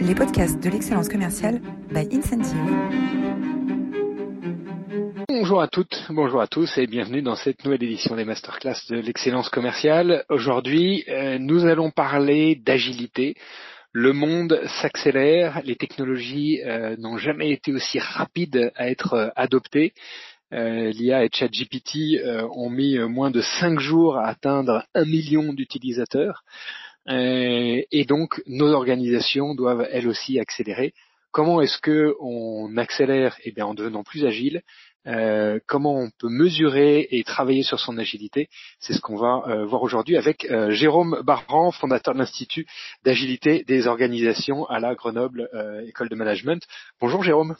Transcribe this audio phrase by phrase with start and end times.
[0.00, 1.60] les podcasts de l'excellence commerciale
[1.92, 2.56] by Incentive.
[5.28, 8.96] Bonjour à toutes, bonjour à tous et bienvenue dans cette nouvelle édition des masterclass de
[8.96, 10.24] l'excellence commerciale.
[10.30, 13.34] Aujourd'hui, euh, nous allons parler d'agilité.
[13.92, 19.92] Le monde s'accélère, les technologies euh, n'ont jamais été aussi rapides à être euh, adoptées.
[20.52, 22.20] L'IA et ChatGPT
[22.56, 26.42] ont mis moins de cinq jours à atteindre un million d'utilisateurs.
[27.08, 30.92] Euh, et donc nos organisations doivent elles aussi accélérer.
[31.32, 33.36] Comment est-ce que on accélère?
[33.44, 34.62] Eh bien en devenant plus agile.
[35.06, 38.48] Euh, comment on peut mesurer et travailler sur son agilité?
[38.80, 42.66] C'est ce qu'on va euh, voir aujourd'hui avec Jérôme Barran, fondateur de l'Institut
[43.04, 45.48] d'agilité des organisations à la Grenoble
[45.86, 46.62] École de Management.
[47.00, 47.56] Bonjour Jérôme.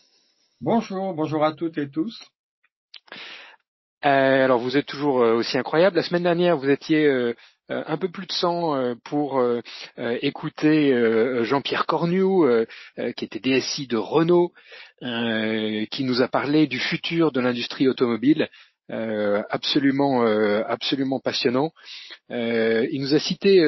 [0.61, 2.20] Bonjour, bonjour à toutes et tous.
[4.03, 5.97] alors vous êtes toujours aussi incroyable.
[5.97, 7.34] La semaine dernière, vous étiez
[7.70, 9.60] un peu plus de 100 euh, pour euh,
[9.97, 10.92] écouter
[11.45, 12.23] Jean-Pierre Cornu,
[13.16, 14.52] qui était DSI de Renault,
[15.01, 18.48] qui nous a parlé du futur de l'industrie automobile.
[18.89, 20.22] absolument,
[20.67, 21.72] absolument passionnant.
[22.28, 23.61] il nous a cité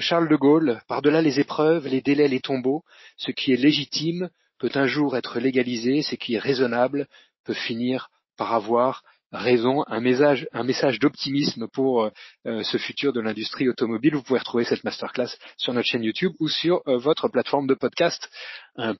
[0.00, 2.84] Charles de Gaulle, par-delà les épreuves, les délais, les tombeaux,
[3.16, 7.06] ce qui est légitime peut un jour être légalisé, ce qui est raisonnable
[7.44, 12.10] peut finir par avoir raison, un message, un message d'optimisme pour euh,
[12.46, 14.14] euh, ce futur de l'industrie automobile.
[14.14, 17.74] Vous pouvez retrouver cette masterclass sur notre chaîne YouTube ou sur euh, votre plateforme de
[17.74, 18.28] podcast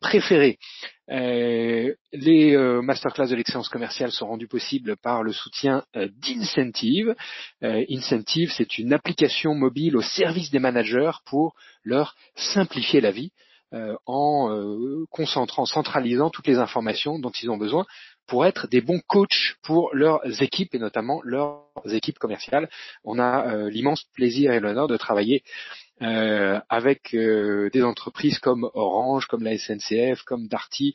[0.01, 0.59] préférée.
[1.09, 7.15] les masterclass de l'excellence commerciale sont rendus possibles par le soutien d'Incentive.
[7.63, 13.31] Incentive, c'est une application mobile au service des managers pour leur simplifier la vie.
[13.73, 17.87] en concentrant, centralisant toutes les informations dont ils ont besoin
[18.31, 22.69] pour être des bons coachs pour leurs équipes et notamment leurs équipes commerciales.
[23.05, 25.43] On a euh, l'immense plaisir et l'honneur de travailler
[26.03, 30.95] euh, avec euh, des entreprises comme Orange, comme la SNCF, comme Darty,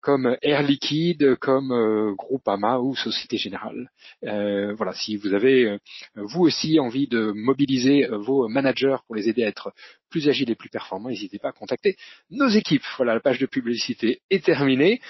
[0.00, 3.90] comme Air Liquide, comme euh, Groupama ou Société Générale.
[4.22, 5.78] voilà, si vous avez
[6.14, 9.74] vous aussi envie de mobiliser vos managers pour les aider à être
[10.08, 11.96] plus agiles et plus performants, n'hésitez pas à contacter
[12.30, 12.84] nos équipes.
[12.96, 15.00] Voilà, la page de publicité est terminée.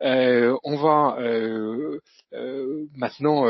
[0.00, 1.16] on va
[2.96, 3.46] maintenant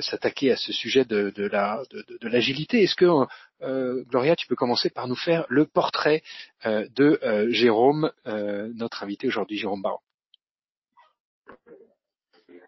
[0.00, 2.82] s'attaquer à ce sujet de, de l'agilité.
[2.82, 3.26] Est-ce que
[3.62, 6.22] euh, Gloria, tu peux commencer par nous faire le portrait
[6.66, 9.98] euh, de euh, Jérôme, notre invité aujourd'hui, Jérôme Baron.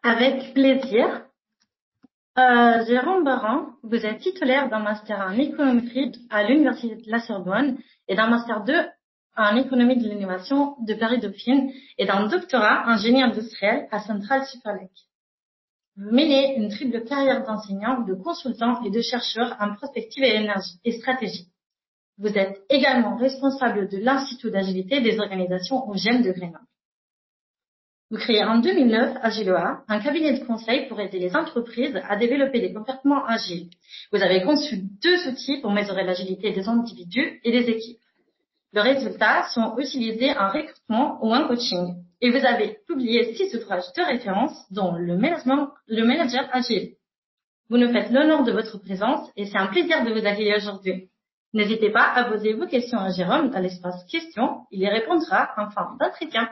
[0.02, 1.24] Avec plaisir.
[2.34, 7.76] Jérôme Baran, vous êtes titulaire d'un master en économie à l'Université de la Sorbonne
[8.08, 8.72] et d'un master 2
[9.36, 14.90] en économie de l'innovation de Paris-Dauphine et d'un doctorat en génie industriel à Central Superlake.
[14.90, 15.11] Vous
[15.96, 20.92] menez une triple carrière d'enseignant, de consultant et de chercheur en prospective et, énergie et
[20.92, 21.48] stratégie.
[22.18, 26.66] Vous êtes également responsable de l'Institut d'agilité des organisations au GEM de Grenoble.
[28.10, 32.60] Vous créez en 2009 Agiloa, un cabinet de conseil pour aider les entreprises à développer
[32.60, 33.70] des comportements agiles.
[34.12, 37.98] Vous avez conçu deux outils pour mesurer l'agilité des individus et des équipes.
[38.74, 42.04] Les résultats sont utilisés en recrutement ou en coaching.
[42.22, 46.94] Et vous avez publié six ouvrages de référence, dont le management, le manager agile.
[47.68, 51.10] Vous nous faites l'honneur de votre présence et c'est un plaisir de vous accueillir aujourd'hui.
[51.52, 54.66] N'hésitez pas à poser vos questions à Jérôme dans l'espace questions.
[54.70, 56.48] Il y répondra en fin d'entretien.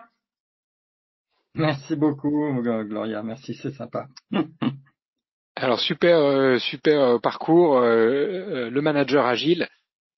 [1.55, 3.23] Merci beaucoup, Gloria.
[3.23, 4.07] Merci, c'est sympa.
[5.57, 7.79] Alors super, euh, super euh, parcours.
[7.79, 9.69] Euh, le manager agile.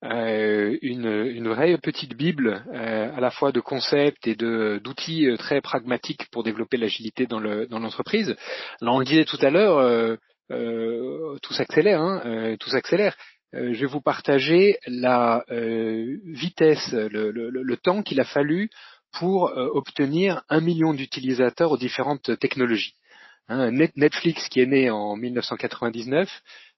[0.05, 5.29] Euh, une, une, vraie petite bible euh, à la fois de concepts et de d'outils
[5.29, 8.35] euh, très pragmatiques pour développer l'agilité dans le dans l'entreprise.
[8.81, 10.19] Là, on le disait tout à l'heure,
[10.49, 13.17] tout s'accélère, hein, tout s'accélère.
[13.53, 18.71] je vais vous partager la vitesse, le, le, le temps qu'il a fallu
[19.13, 22.97] pour obtenir un million d'utilisateurs aux différentes technologies.
[23.49, 26.29] Hein, Netflix, qui est né en 1999,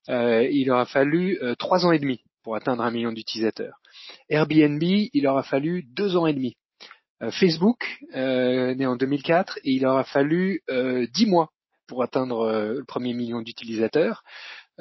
[0.08, 3.81] il aura fallu trois ans et demi pour atteindre un million d'utilisateurs.
[4.28, 6.55] Airbnb, il aura fallu deux ans et demi.
[7.23, 11.50] Euh, Facebook, euh, né en 2004, et il aura fallu euh, dix mois
[11.87, 14.23] pour atteindre le premier million d'utilisateurs.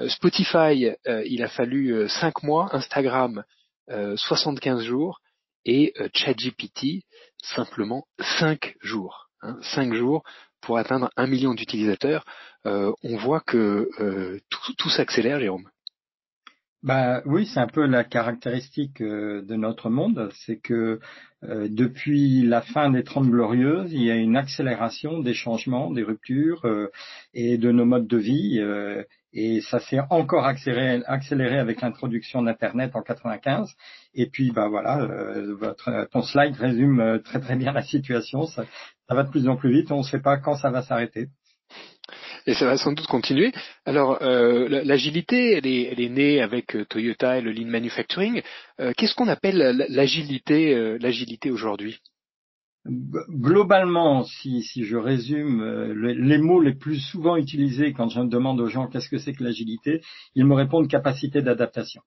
[0.07, 2.73] Spotify, il a fallu cinq mois.
[2.73, 3.43] Instagram,
[3.89, 5.19] 75 jours.
[5.65, 7.03] Et ChatGPT,
[7.43, 8.05] simplement
[8.39, 9.29] cinq jours.
[9.41, 10.23] Hein, cinq jours
[10.61, 12.23] pour atteindre un million d'utilisateurs.
[12.63, 15.69] on voit que tout, tout s'accélère, Jérôme.
[16.83, 20.99] Bah oui, c'est un peu la caractéristique euh, de notre monde, c'est que
[21.43, 26.03] euh, depuis la fin des Trente Glorieuses, il y a une accélération des changements, des
[26.03, 26.91] ruptures euh,
[27.33, 28.59] et de nos modes de vie.
[29.33, 33.73] Et ça s'est encore accéléré, accéléré avec l'introduction d'Internet en 95.
[34.13, 38.45] Et puis, bah voilà, euh, votre, ton slide résume euh, très très bien la situation.
[38.45, 38.65] Ça,
[39.09, 39.91] ça va de plus en plus vite.
[39.91, 41.29] On ne sait pas quand ça va s'arrêter.
[42.45, 43.51] Et ça va sans doute continuer.
[43.85, 48.41] Alors, euh, l'agilité, elle est, elle est, née avec Toyota et le lean manufacturing.
[48.97, 51.99] Qu'est-ce qu'on appelle l'agilité, l'agilité aujourd'hui?
[52.85, 58.59] Globalement, si, si, je résume euh, les mots les plus souvent utilisés quand je demande
[58.59, 60.01] aux gens qu'est-ce que c'est que l'agilité,
[60.35, 62.01] ils me répondent capacité d'adaptation.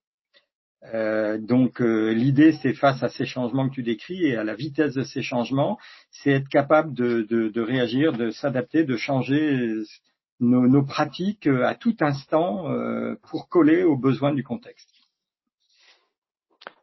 [0.92, 4.54] Euh, donc euh, l'idée, c'est face à ces changements que tu décris et à la
[4.54, 5.78] vitesse de ces changements,
[6.10, 9.82] c'est être capable de, de, de réagir, de s'adapter, de changer
[10.40, 12.66] nos, nos, pratiques à tout instant
[13.28, 14.88] pour coller aux besoins du contexte.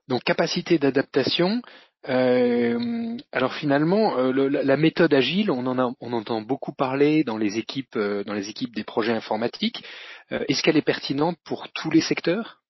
[0.08, 1.62] Donc capacité d'adaptation,
[2.10, 7.38] euh, alors finalement, euh, la méthode agile, on en a, on entend beaucoup parler dans
[7.38, 9.84] les équipes, euh, dans les équipes des projets informatiques.
[10.30, 12.63] Est-ce qu'elle est pertinente pour tous les secteurs?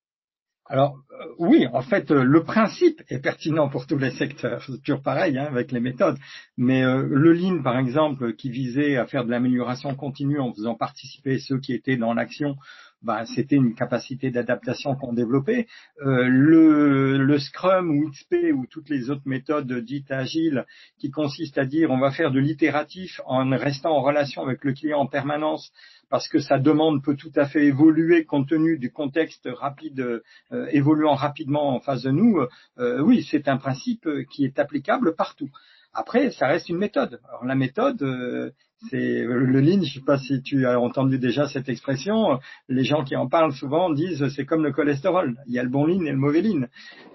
[0.66, 0.98] Alors
[1.40, 4.64] oui, en fait, le principe est pertinent pour tous les secteurs.
[4.66, 6.18] C'est toujours pareil hein, avec les méthodes.
[6.58, 11.40] Mais le Lean, par exemple, qui visait à faire de l'amélioration continue en faisant participer
[11.40, 12.56] ceux qui étaient dans l'action
[13.04, 15.68] bah, c'était une capacité d'adaptation qu'on développait.
[16.02, 20.66] Euh, le, le, Scrum ou XP ou toutes les autres méthodes dites agiles
[21.00, 24.72] qui consistent à dire on va faire de l'itératif en restant en relation avec le
[24.74, 25.74] client en permanence
[26.10, 30.22] parce que sa demande peut tout à fait évoluer compte tenu du contexte rapide
[30.52, 32.40] euh, évoluant rapidement en face de nous.
[32.78, 35.50] Euh, oui, c'est un principe qui est applicable partout.
[35.94, 37.20] Après, ça reste une méthode.
[37.30, 38.50] Alors la méthode, euh,
[38.90, 39.84] c'est le lean.
[39.84, 42.40] Je sais pas si tu as entendu déjà cette expression.
[42.68, 45.36] Les gens qui en parlent souvent disent c'est comme le cholestérol.
[45.46, 46.66] Il y a le bon lean et le mauvais lean.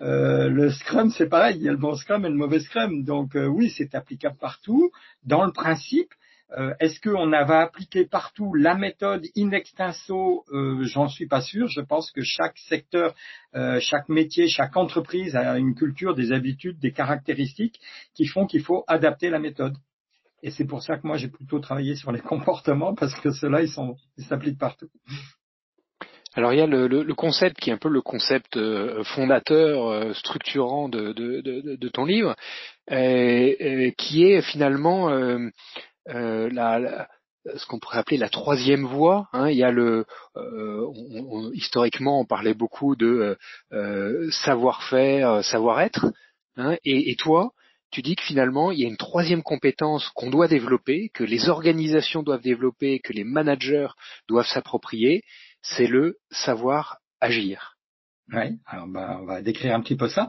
[0.01, 1.57] Euh, le scrum, c'est pareil.
[1.57, 3.03] Il y a le bon scrum et le mauvais scrum.
[3.03, 4.93] Donc euh, oui, c'est applicable partout.
[5.25, 6.13] Dans le principe,
[6.57, 11.69] euh, est-ce qu'on va appliquer partout la méthode in extenso euh, J'en suis pas sûr.
[11.69, 13.15] Je pense que chaque secteur,
[13.55, 17.81] euh, chaque métier, chaque entreprise a une culture, des habitudes, des caractéristiques
[18.15, 19.77] qui font qu'il faut adapter la méthode.
[20.43, 23.63] Et c'est pour ça que moi j'ai plutôt travaillé sur les comportements parce que ceux-là
[23.63, 24.89] ils s'appliquent partout.
[26.35, 28.57] Alors il y a le, concept qui est un peu le concept
[29.03, 32.37] fondateur, structurant de, de, ton livre,
[32.87, 35.11] qui est finalement
[36.09, 37.09] euh, la,
[37.57, 39.29] ce qu'on pourrait appeler la troisième voie.
[39.33, 39.49] Hein.
[39.49, 40.05] Il y a le,
[40.37, 43.37] euh, historiquement, on parlait beaucoup de
[43.73, 46.07] euh, savoir-faire, savoir-être.
[46.57, 46.77] Hein.
[46.85, 47.53] Et, et, toi,
[47.91, 51.49] tu dis que finalement, il y a une troisième compétence qu'on doit développer, que les
[51.49, 53.89] organisations doivent développer, que les managers
[54.29, 55.23] doivent s'approprier,
[55.63, 57.77] c'est le savoir agir.
[58.33, 60.29] Oui, alors bah, on va décrire un petit peu ça.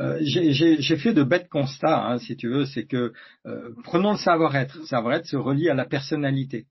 [0.00, 3.12] Euh, j'ai fait de bêtes constats, hein, si tu veux, c'est que
[3.46, 4.78] euh, prenons le savoir-être.
[4.78, 6.66] Le savoir-être se relie à la personnalité.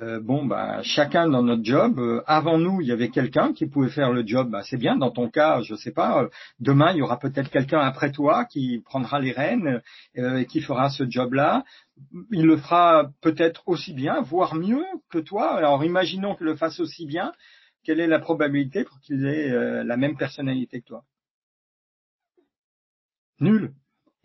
[0.00, 2.00] Euh, bon, bah, chacun dans notre job.
[2.26, 4.50] avant nous, il y avait quelqu'un qui pouvait faire le job.
[4.50, 4.96] Bah, c'est bien.
[4.96, 6.28] Dans ton cas, je sais pas.
[6.60, 9.82] demain, il y aura peut-être quelqu'un après toi qui prendra les rênes
[10.14, 11.64] et qui fera ce job-là.
[12.30, 15.56] Il le fera peut-être aussi bien, voire mieux que toi.
[15.56, 17.32] Alors, imaginons qu'il le fasse aussi bien.
[17.84, 19.50] Quelle est la probabilité pour qu'il ait
[19.84, 21.04] la même personnalité que toi?
[23.42, 23.72] Nul.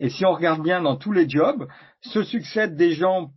[0.00, 1.68] Et si on regarde bien dans tous les jobs,
[2.00, 3.30] se succèdent des gens,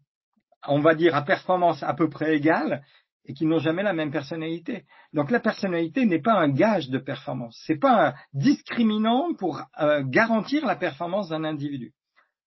[0.67, 2.83] on va dire, à performance à peu près égale
[3.25, 4.85] et qui n'ont jamais la même personnalité.
[5.13, 10.03] Donc la personnalité n'est pas un gage de performance, c'est pas un discriminant pour euh,
[10.05, 11.93] garantir la performance d'un individu.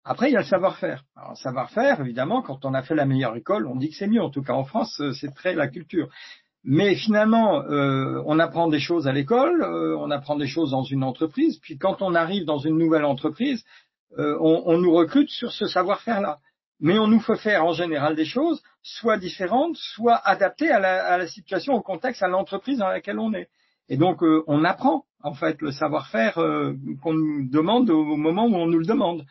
[0.07, 1.03] Après, il y a le savoir-faire.
[1.17, 4.07] Alors, le savoir-faire, évidemment, quand on a fait la meilleure école, on dit que c'est
[4.07, 4.23] mieux.
[4.23, 6.11] En tout cas, en France, euh, c'est très la culture.
[6.65, 10.83] Mais finalement, euh, on apprend des choses à l'école, euh, on apprend des choses dans
[10.83, 13.63] une entreprise, puis quand on arrive dans une nouvelle entreprise,
[14.19, 16.39] euh, on, nous recrute sur ce savoir-faire-là.
[16.81, 21.05] Mais on nous fait faire en général des choses soit différentes, soit adaptées à la,
[21.05, 23.49] à la situation, au contexte, à l'entreprise dans laquelle on est.
[23.89, 28.67] Et donc, on apprend en fait le savoir-faire qu'on nous demande au moment où on
[28.67, 29.25] nous le demande.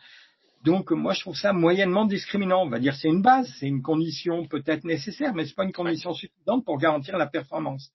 [0.64, 2.62] Donc moi je trouve ça moyennement discriminant.
[2.62, 5.72] On va dire c'est une base, c'est une condition peut-être nécessaire, mais c'est pas une
[5.72, 7.92] condition suffisante pour garantir la performance.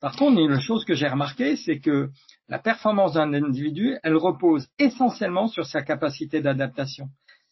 [0.00, 2.10] Par contre, une chose que j'ai remarqué, c'est que
[2.48, 7.08] la performance d'un individu, elle repose essentiellement sur sa capacité d'adaptation.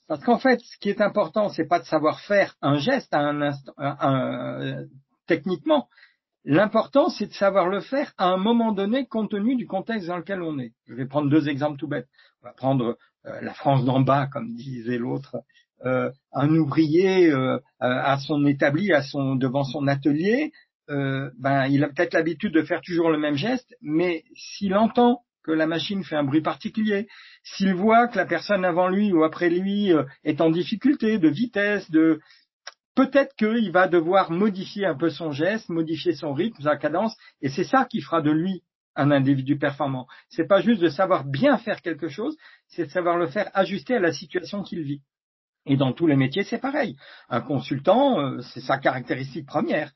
[0.09, 3.21] Parce qu'en fait, ce qui est important, c'est pas de savoir faire un geste à
[3.21, 4.85] un instant, un,
[5.26, 5.88] techniquement.
[6.45, 10.19] L'important, c'est de savoir le faire à un moment donné, compte tenu du contexte dans
[10.19, 10.75] lequel on est.
[10.87, 12.09] Je vais prendre deux exemples tout bêtes.
[12.43, 15.37] On va prendre euh, la France d'en bas, comme disait l'autre,
[15.85, 20.52] euh, un ouvrier euh, à son établi, à son devant son atelier,
[20.88, 25.50] ben il a peut-être l'habitude de faire toujours le même geste, mais s'il entend que
[25.50, 27.09] la machine fait un bruit particulier,
[27.43, 29.93] s'il voit que la personne avant lui ou après lui
[30.25, 32.21] est en difficulté de vitesse, de
[32.95, 37.49] peut-être qu'il va devoir modifier un peu son geste, modifier son rythme, sa cadence, et
[37.49, 38.62] c'est ça qui fera de lui
[38.96, 40.06] un individu performant.
[40.28, 42.36] C'est pas juste de savoir bien faire quelque chose,
[42.68, 45.02] c'est de savoir le faire ajuster à la situation qu'il vit.
[45.66, 46.96] Et dans tous les métiers, c'est pareil.
[47.28, 49.92] Un consultant, euh, c'est sa caractéristique première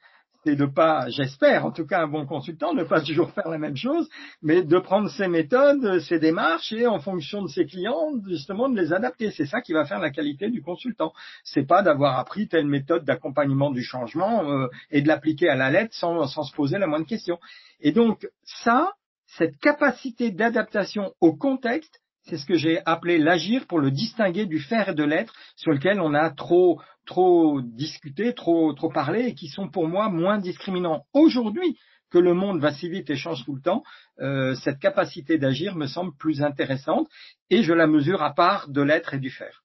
[0.48, 3.58] c'est de pas, j'espère en tout cas un bon consultant, ne pas toujours faire la
[3.58, 4.08] même chose,
[4.40, 8.80] mais de prendre ses méthodes, ses démarches et en fonction de ses clients, justement de
[8.80, 9.30] les adapter.
[9.30, 11.12] C'est ça qui va faire la qualité du consultant.
[11.44, 15.70] C'est pas d'avoir appris telle méthode d'accompagnement du changement euh, et de l'appliquer à la
[15.70, 17.38] lettre sans, sans se poser la moindre question.
[17.80, 18.92] Et donc ça,
[19.26, 24.60] cette capacité d'adaptation au contexte, c'est ce que j'ai appelé l'agir pour le distinguer du
[24.60, 29.34] faire et de l'être sur lequel on a trop trop discuté, trop trop parlé et
[29.34, 31.76] qui sont pour moi moins discriminants aujourd'hui
[32.10, 33.82] que le monde va si vite et change tout le temps.
[34.20, 37.08] Euh, cette capacité d'agir me semble plus intéressante
[37.50, 39.62] et je la mesure à part de l'être et du faire.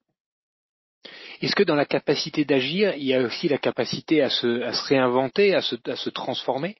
[1.40, 4.72] Est-ce que dans la capacité d'agir, il y a aussi la capacité à se, à
[4.72, 6.76] se réinventer, à se, à se transformer?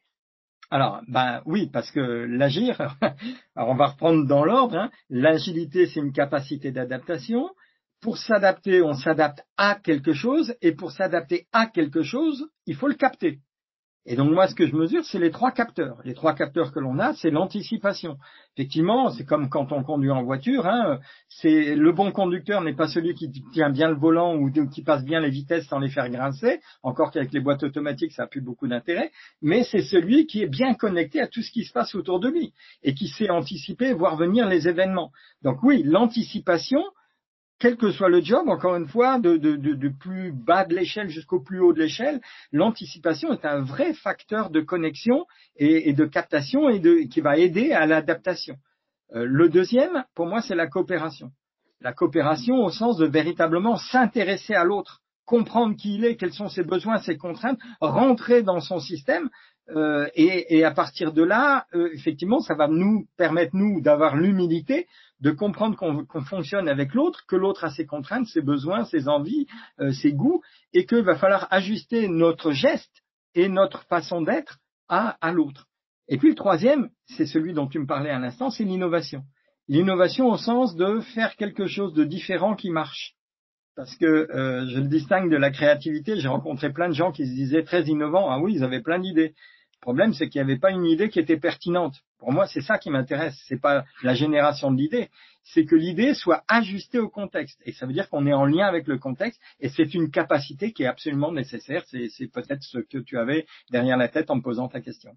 [0.71, 2.97] Alors, ben oui, parce que l'agir,
[3.57, 4.91] alors on va reprendre dans l'ordre, hein.
[5.11, 7.51] l'agilité c'est une capacité d'adaptation.
[8.05, 12.87] Pour s'adapter, on s'adapte à quelque chose, et pour s'adapter à quelque chose, il faut
[12.87, 13.39] le capter.
[14.05, 16.03] Et donc moi, ce que je mesure, c'est les trois capteurs.
[16.05, 18.19] Les trois capteurs que l'on a, c'est l'anticipation.
[18.59, 20.67] Effectivement, c'est comme quand on conduit en voiture.
[20.67, 24.83] Hein, c'est le bon conducteur n'est pas celui qui tient bien le volant ou qui
[24.83, 26.61] passe bien les vitesses sans les faire grincer.
[26.83, 29.13] Encore qu'avec les boîtes automatiques, ça n'a plus beaucoup d'intérêt.
[29.41, 32.29] Mais c'est celui qui est bien connecté à tout ce qui se passe autour de
[32.29, 35.11] lui et qui sait anticiper, voir venir les événements.
[35.41, 36.83] Donc oui, l'anticipation,
[37.65, 41.61] quel que soit le job, encore une fois, de, plus bas de l'échelle jusqu'au plus
[41.61, 42.21] haut de l'échelle,
[42.53, 45.25] l'anticipation est un vrai facteur de connexion
[45.57, 48.57] et, de captation et qui va aider à l'adaptation.
[49.15, 51.31] Euh, le deuxième, pour moi, c'est la coopération.
[51.81, 56.51] La coopération au sens de véritablement s'intéresser à l'autre, comprendre qui il est, quels sont
[56.51, 59.31] ses besoins, ses contraintes, rentrer dans son système
[59.71, 64.87] euh, et, à partir de là, euh, effectivement, ça va nous permettre, nous, d'avoir l'humilité
[65.21, 69.47] de comprendre qu'on fonctionne avec l'autre, que l'autre a ses contraintes, ses besoins, ses envies,
[69.81, 70.43] euh, ses goûts,
[70.75, 73.03] et qu'il va falloir ajuster notre geste
[73.35, 75.67] et notre façon d'être à, à l'autre.
[76.09, 79.23] Et puis le troisième, c'est celui dont tu me parlais à l'instant, c'est l'innovation.
[79.67, 83.15] L'innovation au sens de faire quelque chose de différent qui marche.
[83.77, 87.27] Parce que euh, je le distingue de la créativité, j'ai rencontré plein de gens qui
[87.27, 89.35] se disaient très innovants, ah oui, ils avaient plein d'idées.
[89.75, 91.97] Le problème, c'est qu'il n'y avait pas une idée qui était pertinente.
[92.19, 93.39] Pour moi, c'est ça qui m'intéresse.
[93.47, 95.11] C'est pas la génération de l'idée.
[95.43, 97.61] C'est que l'idée soit ajustée au contexte.
[97.67, 99.39] Et ça veut dire qu'on est en lien avec le contexte.
[99.61, 101.85] Et c'est une capacité qui est absolument nécessaire.
[101.87, 105.11] C'est peut-être ce que tu avais derrière la tête en me posant ta question.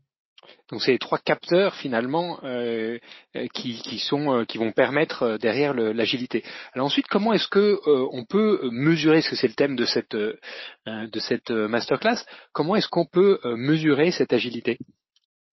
[0.70, 2.98] Donc c'est les trois capteurs finalement euh,
[3.36, 6.44] euh, euh, qui vont permettre derrière l'agilité.
[6.74, 11.50] Alors ensuite, comment est-ce que on peut mesurer, ce que c'est le thème de cette
[11.50, 14.78] masterclass, comment est-ce qu'on peut mesurer cette agilité?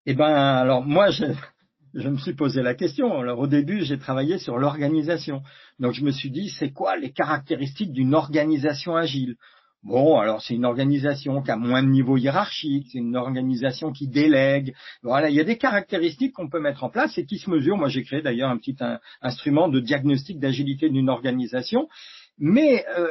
[0.07, 3.21] Eh ben alors moi je me suis posé la question.
[3.21, 5.43] Alors au début, j'ai travaillé sur l'organisation.
[5.79, 9.37] Donc je me suis dit, c'est quoi les caractéristiques d'une organisation agile?
[9.85, 14.09] Bon, alors c'est une organisation qui a moins de niveau hiérarchique, c'est une organisation qui
[14.09, 14.75] délègue.
[15.03, 17.77] Voilà, il y a des caractéristiques qu'on peut mettre en place et qui se mesurent.
[17.77, 18.77] Moi, j'ai créé d'ailleurs un petit
[19.21, 21.87] instrument de diagnostic d'agilité d'une organisation.
[22.39, 23.09] Mais euh,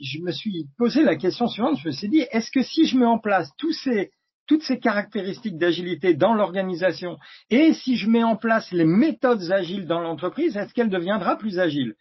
[0.00, 1.78] je me suis posé la question suivante.
[1.82, 4.10] Je me suis dit, est-ce que si je mets en place tous ces,
[4.46, 7.18] toutes ces caractéristiques d'agilité dans l'organisation
[7.50, 11.58] et si je mets en place les méthodes agiles dans l'entreprise, est-ce qu'elle deviendra plus
[11.58, 11.94] agile?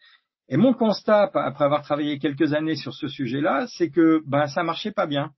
[0.50, 4.64] Et mon constat, après avoir travaillé quelques années sur ce sujet-là, c'est que ben ça
[4.64, 5.32] marchait pas bien.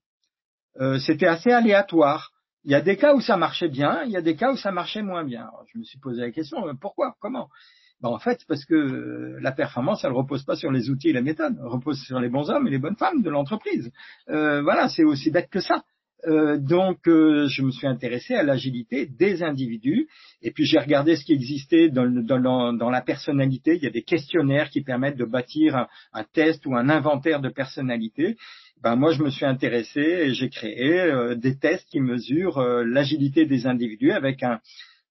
[0.79, 2.31] Euh, C'était assez aléatoire.
[2.63, 4.57] Il y a des cas où ça marchait bien, il y a des cas où
[4.57, 5.49] ça marchait moins bien.
[5.73, 7.49] je me suis posé la question euh, pourquoi, comment?
[8.01, 11.13] Ben, En fait, parce que euh, la performance, elle repose pas sur les outils et
[11.13, 13.91] les méthodes, elle repose sur les bons hommes et les bonnes femmes de l'entreprise.
[14.27, 15.83] Voilà, c'est aussi bête que ça.
[16.27, 20.07] Euh, donc, euh, je me suis intéressé à l'agilité des individus,
[20.41, 23.75] et puis j'ai regardé ce qui existait dans, dans, dans, la personnalité.
[23.75, 27.49] Il y a des questionnaires qui permettent de bâtir un, test ou un inventaire de
[27.49, 28.35] personnalité.
[28.81, 33.45] Ben, moi, je me suis intéressé et j'ai créé euh, des tests qui mesurent l'agilité
[33.45, 34.59] des individus avec un,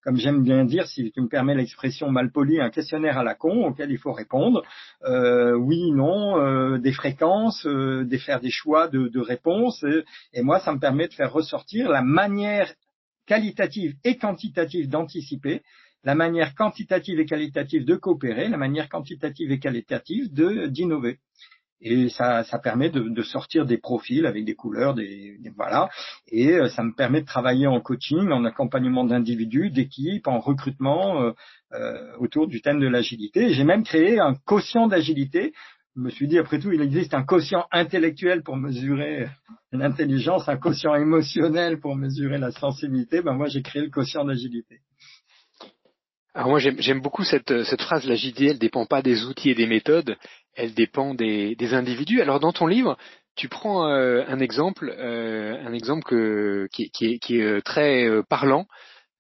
[0.09, 3.35] comme j'aime bien dire, si tu me permets l'expression mal polie, un questionnaire à la
[3.35, 4.63] con auquel il faut répondre
[5.05, 9.85] euh, oui, non, euh, des fréquences, euh, des faire des choix de, de réponses.
[10.33, 12.73] Et, moi, ça me permet de faire ressortir la manière
[13.27, 15.61] qualitative et quantitative d'anticiper,
[16.05, 21.19] la manière quantitative et qualitative de coopérer, la manière quantitative et qualitative de d'innover
[21.81, 25.89] et ça, ça permet de, de, sortir des profils avec des couleurs, des, voilà,
[26.27, 31.23] et euh, ça me permet de travailler en coaching, en accompagnement d'individus, d'équipes, en recrutement
[31.23, 31.33] euh,
[31.75, 33.55] euh, autour du thème de l'agilité.
[33.55, 35.53] J'ai même créé un quotient d'agilité.
[35.95, 39.29] me suis dit, après tout, il existe un quotient intellectuel pour mesurer
[39.71, 43.23] l'intelligence, un quotient émotionnel pour mesurer la sensibilité.
[43.23, 44.81] Ben moi, j'ai créé le quotient d'agilité.
[46.35, 49.67] Alors moi j'aime beaucoup cette, cette phrase, l'agilité, elle dépend pas des outils et des
[49.67, 50.17] méthodes,
[50.59, 52.21] elle dépend des, des individus.
[52.21, 52.99] Alors dans ton livre,
[53.37, 57.61] tu prends euh, un exemple, euh, un exemple que, qui, qui, est, qui, est, euh,
[57.63, 58.67] très parlant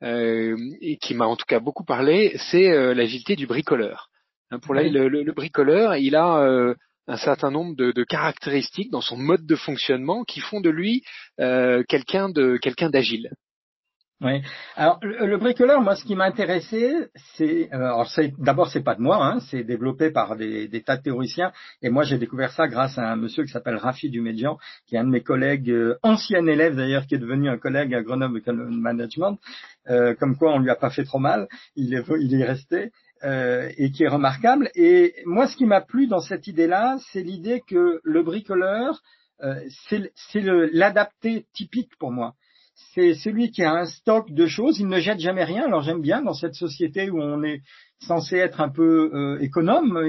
[0.00, 4.10] et qui m'a en tout cas beaucoup parlé, c'est l'agilité du bricoleur.
[4.52, 6.74] Hein, pour là, le, le, bricoleur, il a
[7.08, 11.02] un certain nombre de, de, caractéristiques dans son mode de fonctionnement qui font de lui
[11.36, 13.30] quelqu'un de quelqu'un d'agile.
[14.20, 14.42] Oui.
[14.74, 16.92] Alors le, bricoleur, moi, ce qui m'a intéressé,
[17.36, 20.96] c'est, euh, alors c'est, d'abord c'est pas de moi, hein, c'est développé par des, tas
[20.96, 24.58] de théoriciens, et moi j'ai découvert ça grâce à un monsieur qui s'appelle Rafi Dumédian,
[24.86, 27.94] qui est un de mes collègues, euh, ancien élève d'ailleurs, qui est devenu un collègue
[27.94, 29.38] à Grenoble Management,
[29.88, 31.46] euh, comme quoi on lui a pas fait trop mal,
[31.76, 32.90] il est, il est resté.
[33.24, 34.70] Euh, et qui est remarquable.
[34.76, 39.02] Et moi, ce qui m'a plu dans cette idée-là, c'est l'idée que le bricoleur,
[39.42, 42.36] euh, c'est l'adapté typique pour moi
[42.94, 45.64] c'est celui qui a un stock de choses, il ne jette jamais rien.
[45.66, 47.62] Alors j'aime bien dans cette société où on est
[48.00, 50.04] censé être un peu euh, économe,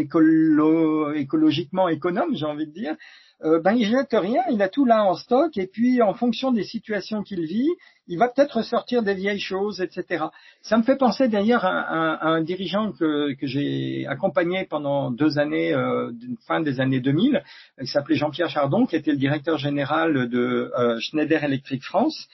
[1.15, 2.95] écologiquement économe, j'ai envie de dire.
[3.41, 6.51] Euh, ben il jette rien, il a tout là en stock et puis en fonction
[6.51, 7.69] des situations qu'il vit,
[8.07, 10.25] il va peut-être ressortir des vieilles choses, etc.
[10.61, 16.11] Ça me fait penser d'ailleurs à, un dirigeant que, j'ai accompagné pendant deux années, euh,
[16.47, 17.41] fin des années 2000,
[17.79, 22.27] qui s'appelait Jean-Pierre Chardon, qui était le directeur général de euh, Schneider Electric France,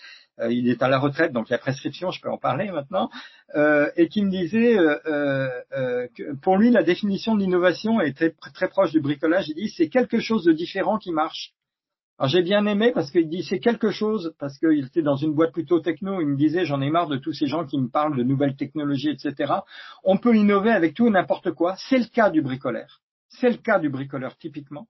[0.49, 3.09] il est à la retraite, donc il y a prescription, je peux en parler maintenant,
[3.55, 8.31] euh, et qui me disait euh, que pour lui la définition de l'innovation est très,
[8.53, 9.47] très proche du bricolage.
[9.49, 11.53] Il dit c'est quelque chose de différent qui marche.
[12.17, 15.33] Alors j'ai bien aimé parce qu'il dit c'est quelque chose parce qu'il était dans une
[15.33, 16.19] boîte plutôt techno.
[16.19, 18.55] Il me disait j'en ai marre de tous ces gens qui me parlent de nouvelles
[18.55, 19.53] technologies, etc.
[20.03, 21.75] On peut innover avec tout et n'importe quoi.
[21.77, 23.01] C'est le cas du bricoleur.
[23.29, 24.87] C'est le cas du bricoleur typiquement.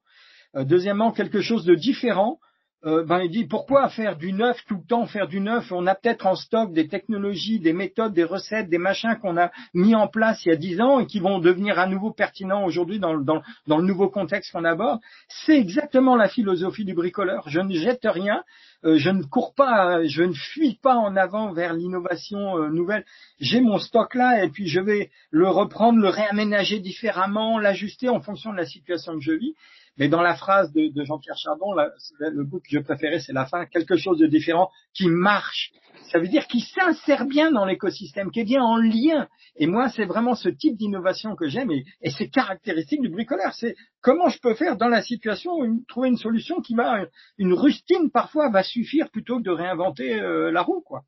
[0.56, 2.40] deuxièmement quelque chose de différent
[2.86, 5.72] euh, ben, il dit pourquoi faire du neuf tout le temps, faire du neuf?
[5.72, 9.52] On a peut-être en stock des technologies, des méthodes, des recettes, des machins qu'on a
[9.74, 12.64] mis en place il y a dix ans et qui vont devenir à nouveau pertinents
[12.64, 15.00] aujourd'hui dans, dans, dans, le nouveau contexte qu'on aborde.
[15.28, 17.50] C'est exactement la philosophie du bricoleur.
[17.50, 18.44] Je ne jette rien,
[18.84, 23.04] euh, je ne cours pas, je ne fuis pas en avant vers l'innovation euh, nouvelle.
[23.40, 28.22] J'ai mon stock là et puis je vais le reprendre, le réaménager différemment, l'ajuster en
[28.22, 29.56] fonction de la situation que je vis.
[29.98, 31.74] Mais dans la phrase de, Jean-Pierre Chardon,
[32.20, 35.72] le bout que je préférais, c'est la fin, quelque chose de différent qui marche.
[36.12, 39.28] Ça veut dire qu'il s'insère bien dans l'écosystème, qui est bien en lien.
[39.56, 43.54] Et moi, c'est vraiment ce type d'innovation que j'aime et, c'est caractéristique du bricoleur.
[43.54, 45.52] C'est comment je peux faire dans la situation
[45.88, 47.06] trouver une solution qui va,
[47.38, 51.04] une rustine parfois va suffire plutôt que de réinventer euh, la roue, quoi.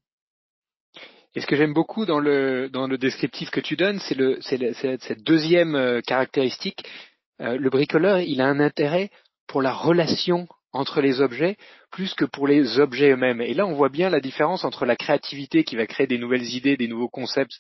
[1.36, 5.24] Et ce que j'aime beaucoup dans le dans le descriptif que tu donnes, c'est cette
[5.24, 6.84] deuxième euh, caractéristique,
[7.42, 9.10] euh, le bricoleur, il a un intérêt
[9.48, 11.58] pour la relation entre les objets
[11.92, 13.42] plus que pour les objets eux-mêmes.
[13.42, 16.54] Et là, on voit bien la différence entre la créativité qui va créer des nouvelles
[16.54, 17.54] idées, des nouveaux concepts,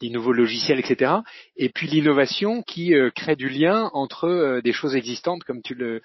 [0.00, 1.12] des nouveaux logiciels, etc.,
[1.56, 5.74] et puis l'innovation qui euh, crée du lien entre euh, des choses existantes, comme tu
[5.74, 6.02] le,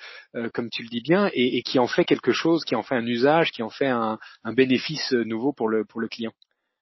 [0.53, 3.07] comme tu le dis bien, et, qui en fait quelque chose, qui en fait un
[3.07, 6.33] usage, qui en fait un, un bénéfice nouveau pour le, pour le client.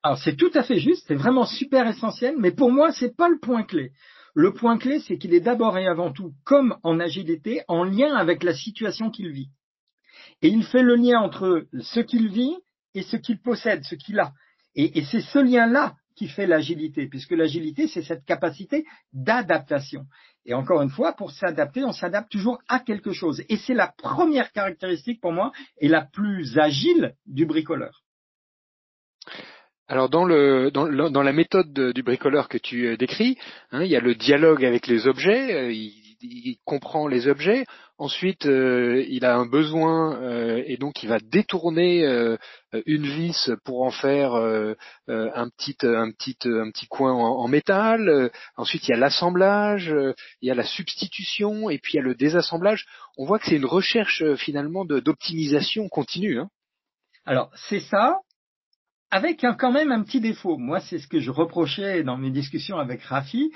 [0.04, 3.30] Alors c'est tout à fait juste, c'est vraiment super essentiel, mais pour moi, c'est pas
[3.30, 3.92] le point clé.
[4.34, 8.16] Le point clé, c'est qu'il est d'abord et avant tout, comme en agilité, en lien
[8.16, 9.50] avec la situation qu'il vit.
[10.42, 12.56] Et il fait le lien entre ce qu'il vit
[12.94, 14.34] et ce qu'il possède, ce qu'il a.
[14.76, 20.06] Et, c'est ce lien-là qui fait l'agilité, puisque l'agilité, c'est cette capacité d'adaptation.
[20.46, 23.44] Et encore une fois, pour s'adapter, on s'adapte toujours à quelque chose.
[23.50, 28.04] Et c'est la première caractéristique pour moi et la plus agile du bricoleur.
[29.92, 33.38] Alors dans, le, dans, dans la méthode du bricoleur que tu euh, décris,
[33.72, 37.66] hein, il y a le dialogue avec les objets, euh, il, comprend les objets,
[37.98, 40.22] ensuite euh, il a un besoin
[40.66, 42.06] et donc il va détourner
[42.86, 48.30] une vis pour en faire un petit un petit un petit coin en, métal.
[48.56, 49.92] ensuite il y a l'assemblage,
[50.42, 52.86] il y a la substitution et puis il y a le désassemblage.
[53.18, 56.40] On voit que c'est une recherche finalement d'optimisation continue.
[56.40, 56.50] Hein.
[57.26, 58.20] Alors c'est ça,
[59.12, 60.58] avec quand même un petit défaut.
[60.58, 63.52] Moi, c'est ce que je reprochais dans mes discussions avec Rafi,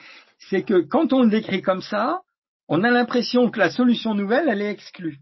[0.50, 2.22] c'est que quand on le décrit comme ça,
[2.68, 5.20] on a l'impression que la solution nouvelle, elle est exclue.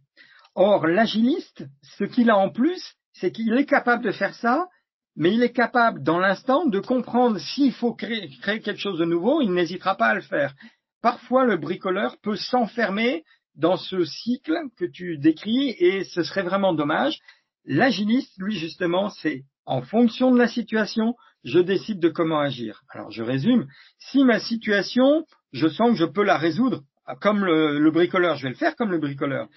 [0.55, 1.65] Or, l'agiliste,
[1.97, 4.67] ce qu'il a en plus, c'est qu'il est capable de faire ça,
[5.15, 9.05] mais il est capable, dans l'instant, de comprendre s'il faut créer, créer, quelque chose de
[9.05, 10.55] nouveau, il n'hésitera pas à le faire.
[11.01, 13.23] Parfois, le bricoleur peut s'enfermer
[13.55, 17.19] dans ce cycle que tu décris, et ce serait vraiment dommage.
[17.65, 22.81] L'agiliste, lui, justement, c'est en fonction de la situation, je décide de comment agir.
[22.89, 26.83] Alors je résume, si ma situation, je sens que je peux la résoudre
[27.19, 29.47] comme le, bricoleur, je vais le faire comme le bricoleur.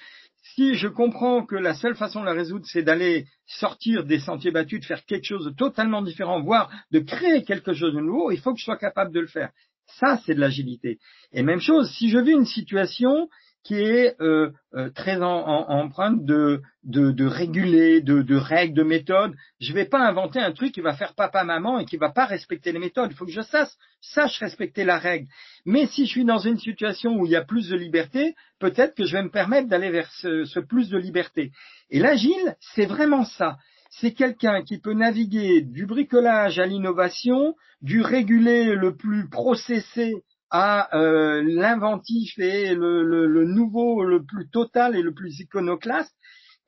[0.54, 4.50] Si je comprends que la seule façon de la résoudre, c'est d'aller sortir des sentiers
[4.50, 8.30] battus, de faire quelque chose de totalement différent, voire de créer quelque chose de nouveau,
[8.30, 9.50] il faut que je sois capable de le faire.
[9.98, 10.98] Ça, c'est de l'agilité.
[11.32, 13.28] Et même chose, si je vis une situation
[13.66, 18.84] qui est euh, euh, très en, empreinte de, de, de réguler, de, de, règles, de
[18.84, 19.34] méthodes.
[19.60, 22.26] Je ne vais pas inventer un truc qui va faire papa-maman et qui va pas
[22.26, 23.10] respecter les méthodes.
[23.10, 25.26] Il faut que je sache, sache respecter la règle.
[25.64, 28.94] Mais si je suis dans une situation où il y a plus de liberté, peut-être
[28.94, 31.50] que je vais me permettre d'aller vers ce, ce plus de liberté.
[31.90, 33.56] Et l'agile, c'est vraiment ça
[33.98, 40.96] c'est quelqu'un qui peut naviguer du bricolage à l'innovation, du régulé le plus processé à
[40.96, 46.14] euh, l'inventif et le, le, nouveau, le plus total et le plus iconoclaste.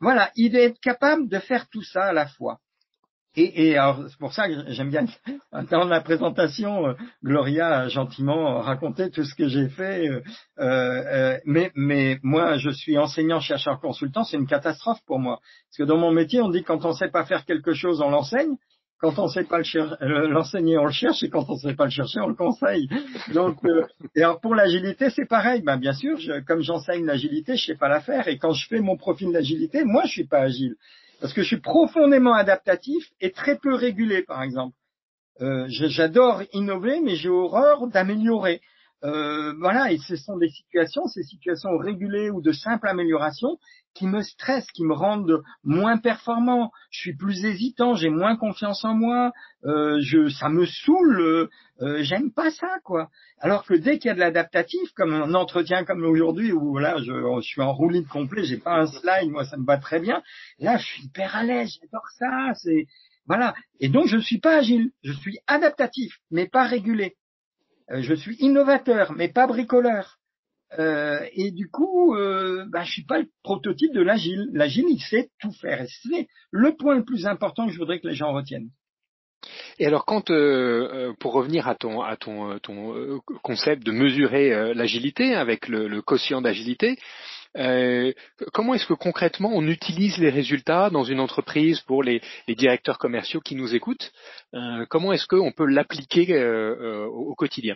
[0.01, 2.61] Voilà, il est capable de faire tout ça à la fois.
[3.37, 5.07] Et, et c'est pour ça que j'aime bien
[5.71, 10.09] dans la présentation, euh, Gloria a gentiment raconté tout ce que j'ai fait.
[10.09, 10.23] Euh,
[10.59, 15.39] euh, mais, mais moi, je suis enseignant, chercheur, consultant, c'est une catastrophe pour moi.
[15.39, 18.01] Parce que dans mon métier, on dit quand on ne sait pas faire quelque chose,
[18.01, 18.57] on l'enseigne.
[19.01, 19.61] Quand on sait pas
[20.01, 22.89] l'enseigner, on le cherche, et quand on sait pas le chercher, on le conseille.
[23.33, 25.63] Donc, euh, et alors pour l'agilité, c'est pareil.
[25.63, 28.27] Ben, bien sûr, je, comme j'enseigne l'agilité, je sais pas la faire.
[28.27, 30.75] Et quand je fais mon profil d'agilité, moi, je suis pas agile
[31.21, 34.75] parce que je suis profondément adaptatif et très peu régulé, par exemple.
[35.41, 38.61] Euh, J'adore innover, mais j'ai horreur d'améliorer.
[39.05, 43.59] Euh, voilà, et ce sont des situations, ces situations régulées ou de simple amélioration,
[43.99, 46.71] qui me stressent, qui me rendent moins performant.
[46.91, 49.33] Je suis plus hésitant, j'ai moins confiance en moi.
[49.65, 51.21] Euh, je, ça me saoule.
[51.21, 53.09] Euh, euh, J'aime pas ça, quoi.
[53.41, 56.97] Alors que dès qu'il y a de l'adaptatif, comme un entretien comme aujourd'hui où voilà,
[56.99, 60.23] je, suis en roulis complet, j'ai pas un slide, moi ça me va très bien.
[60.59, 62.53] Là, je suis hyper à l'aise, j'adore ça.
[62.55, 62.87] C'est
[63.27, 63.55] voilà.
[63.81, 67.17] Et donc je ne suis pas agile, je suis adaptatif, mais pas régulé.
[67.91, 70.19] Euh, je suis innovateur, mais pas bricoleur.
[70.79, 74.49] Euh, et du coup, euh, bah, je suis pas le prototype de l'agile.
[74.53, 75.83] L'agile, il sait tout faire.
[75.83, 78.71] Et c'est le point le plus important que je voudrais que les gens retiennent.
[79.79, 85.35] Et alors, quand, euh, pour revenir à ton, à ton, ton concept de mesurer l'agilité
[85.35, 86.99] avec le, le quotient d'agilité,
[87.55, 93.41] comment est-ce que concrètement on utilise les résultats dans une entreprise pour les, directeurs commerciaux
[93.41, 94.13] qui nous écoutent?
[94.91, 96.43] Comment est-ce qu'on peut l'appliquer
[97.11, 97.75] au quotidien?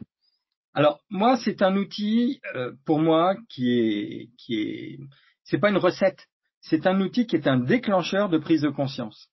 [0.74, 4.98] Alors moi, c'est un outil euh, pour moi qui est qui est
[5.44, 6.26] c'est pas une recette,
[6.60, 9.28] c'est un outil qui est un déclencheur de prise de conscience.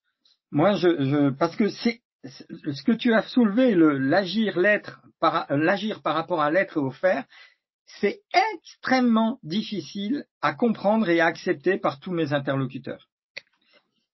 [0.52, 5.02] Moi, je, parce que c'est ce que tu as soulevé, l'agir l'être
[5.50, 7.26] l'agir par rapport à l'être et au faire,
[8.00, 8.22] c'est
[8.54, 13.08] extrêmement difficile à comprendre et à accepter par tous mes interlocuteurs.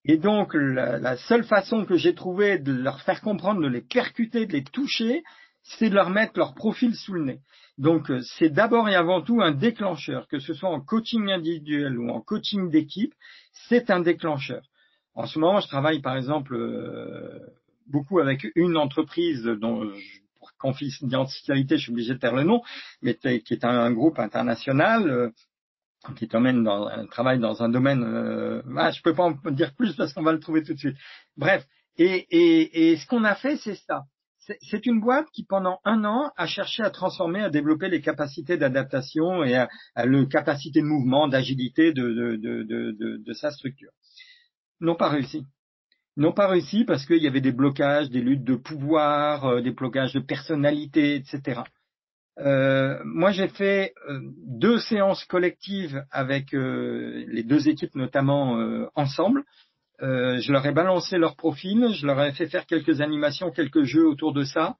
[0.05, 4.45] Et donc, la, seule façon que j'ai trouvé de leur faire comprendre, de les percuter,
[4.45, 5.23] de les toucher,
[5.63, 7.39] c'est de leur mettre leur profil sous le nez.
[7.77, 11.97] Donc euh, c'est d'abord et avant tout un déclencheur, que ce soit en coaching individuel
[11.97, 13.13] ou en coaching d'équipe,
[13.67, 14.61] c'est un déclencheur.
[15.15, 17.39] En ce moment, je travaille par exemple euh,
[17.87, 19.91] beaucoup avec une entreprise dont
[20.45, 22.61] pour confidentialité, je suis obligé de taire le nom,
[23.01, 25.29] mais qui est un, groupe international euh,
[26.15, 28.03] qui dans un travail dans un domaine.
[28.03, 30.79] Euh, ah, je peux pas en dire plus parce qu'on va le trouver tout de
[30.79, 30.97] suite.
[31.37, 31.65] Bref,
[31.97, 34.03] et, ce qu'on a fait, c'est ça
[34.61, 38.57] c'est une boîte qui, pendant un an, a cherché à transformer, à développer les capacités
[38.57, 43.89] d'adaptation et à, à capacité de mouvement, d'agilité de, de, sa structure.
[44.81, 45.47] N'ont pas réussi.
[46.17, 49.71] N'ont pas réussi parce qu'il y avait des blocages, des luttes de pouvoir, euh, des
[49.71, 51.61] blocages de personnalité, etc.
[52.39, 58.57] Euh, moi, j'ai fait euh, deux séances collectives avec les deux équipes, notamment
[58.95, 59.43] ensemble,
[59.99, 64.07] je leur ai balancé leur profil, je leur ai fait faire quelques animations, quelques jeux
[64.07, 64.75] autour de ça.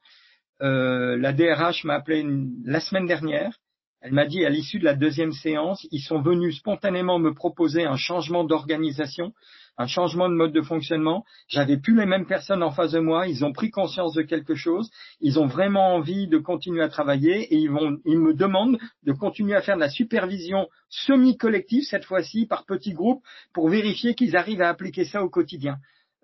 [0.60, 2.26] La DRH m'a appelé
[2.66, 3.58] la semaine dernière.
[4.02, 7.86] Elle m'a dit à l'issue de la deuxième séance, ils sont venus spontanément me proposer
[7.86, 9.34] un changement d'organisation
[9.78, 11.26] un changement de mode de fonctionnement.
[11.48, 13.28] J'avais plus les mêmes personnes en face de moi.
[13.28, 14.90] Ils ont pris conscience de quelque chose.
[15.20, 19.12] Ils ont vraiment envie de continuer à travailler et ils vont, ils me demandent de
[19.12, 24.36] continuer à faire de la supervision semi-collective cette fois-ci par petits groupes pour vérifier qu'ils
[24.36, 25.78] arrivent à appliquer ça au quotidien.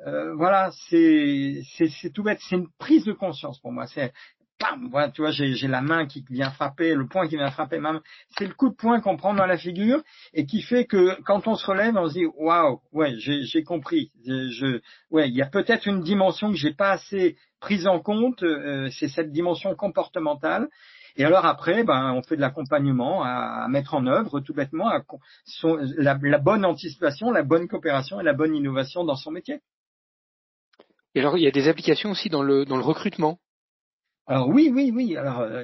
[0.08, 1.64] Euh, voilà, c'est
[2.14, 2.40] tout bête.
[2.50, 3.86] C'est une prise de conscience pour moi.
[4.90, 7.94] Voilà, tu vois, j'ai la main qui vient frapper, le poing qui vient frapper ma
[7.94, 8.02] main.
[8.38, 10.02] C'est le coup de poing qu'on prend dans la figure
[10.34, 14.12] et qui fait que quand on se relève, on se dit waouh, ouais, j'ai compris.
[14.26, 18.44] Je, ouais, il y a peut-être une dimension que j'ai pas assez prise en compte.
[18.44, 20.68] Euh, c'est cette dimension comportementale.
[21.18, 24.90] Et alors après, ben, on fait de l'accompagnement à, mettre en œuvre tout bêtement
[25.98, 29.60] la, la bonne anticipation, la bonne coopération et la bonne innovation dans son métier.
[31.14, 33.40] Et alors, il y a des applications aussi dans le, dans le recrutement
[34.28, 35.18] Alors oui, oui, oui.
[35.18, 35.64] Alors euh,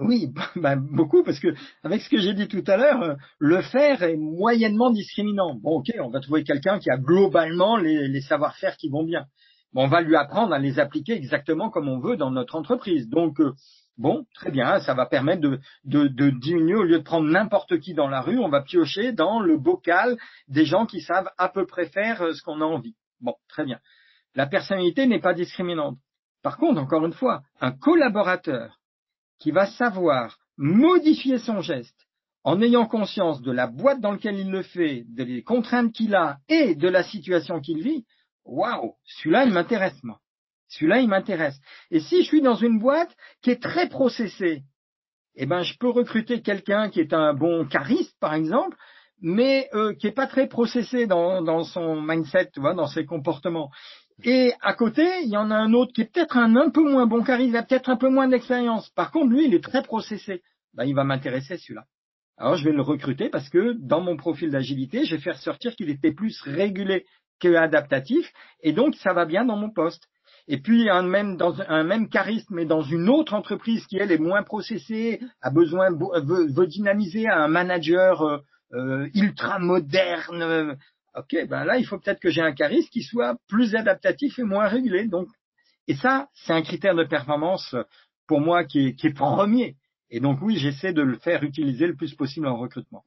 [0.00, 1.48] oui, bah, beaucoup parce que
[1.82, 5.54] avec ce que j'ai dit tout à l'heure, euh, le faire est moyennement discriminant.
[5.54, 9.26] Bon, ok, on va trouver quelqu'un qui a globalement les, savoir-faire qui vont bien.
[9.72, 13.08] Bon, on va lui apprendre à les appliquer exactement comme on veut dans notre entreprise.
[13.08, 13.52] Donc euh,
[13.98, 17.80] bon, très bien, ça va permettre de, de, de diminuer au lieu de prendre n'importe
[17.80, 20.16] qui dans la rue, on va piocher dans le bocal
[20.46, 22.94] des gens qui savent à peu près faire ce qu'on a envie.
[23.20, 23.80] Bon, très bien.
[24.34, 25.98] La personnalité n'est pas discriminante.
[26.46, 28.78] Par contre, encore une fois, un collaborateur
[29.40, 32.06] qui va savoir modifier son geste
[32.44, 36.38] en ayant conscience de la boîte dans laquelle il le fait, des contraintes qu'il a
[36.48, 38.04] et de la situation qu'il vit,
[38.44, 40.20] waouh, celui-là, il m'intéresse, moi.
[40.68, 41.58] Celui-là, il m'intéresse.
[41.90, 44.62] Et si je suis dans une boîte qui est très processée,
[45.34, 48.76] eh ben, je peux recruter quelqu'un qui est un bon chariste, par exemple,
[49.20, 53.70] mais euh, qui est pas très processé dans, son mindset, tu dans ses comportements.
[54.24, 56.82] Et à côté, il y en a un autre qui est peut-être un un peu
[56.82, 58.88] moins bon car il a peut-être un peu moins d'expérience.
[58.90, 60.42] Par contre, lui, il est très processé.
[60.74, 61.84] Ben, il va m'intéresser celui-là.
[62.38, 65.74] Alors, je vais le recruter parce que dans mon profil d'agilité, je vais faire sortir
[65.74, 67.06] qu'il était plus régulé
[67.40, 68.30] que adaptatif
[68.62, 70.08] et donc ça va bien dans mon poste.
[70.48, 74.12] Et puis un même dans un même charisme, mais dans une autre entreprise qui elle
[74.12, 78.38] est moins processée, a besoin veut, veut dynamiser un manager euh,
[78.72, 80.76] euh, ultra moderne,
[81.16, 84.42] ok, ben là, il faut peut-être que j'ai un charisme qui soit plus adaptatif et
[84.42, 85.06] moins régulé.
[85.06, 85.28] Donc,
[85.88, 87.74] et ça, c'est un critère de performance
[88.26, 89.76] pour moi qui est, qui est premier.
[90.10, 93.04] Et donc oui, j'essaie de le faire utiliser le plus possible en recrutement.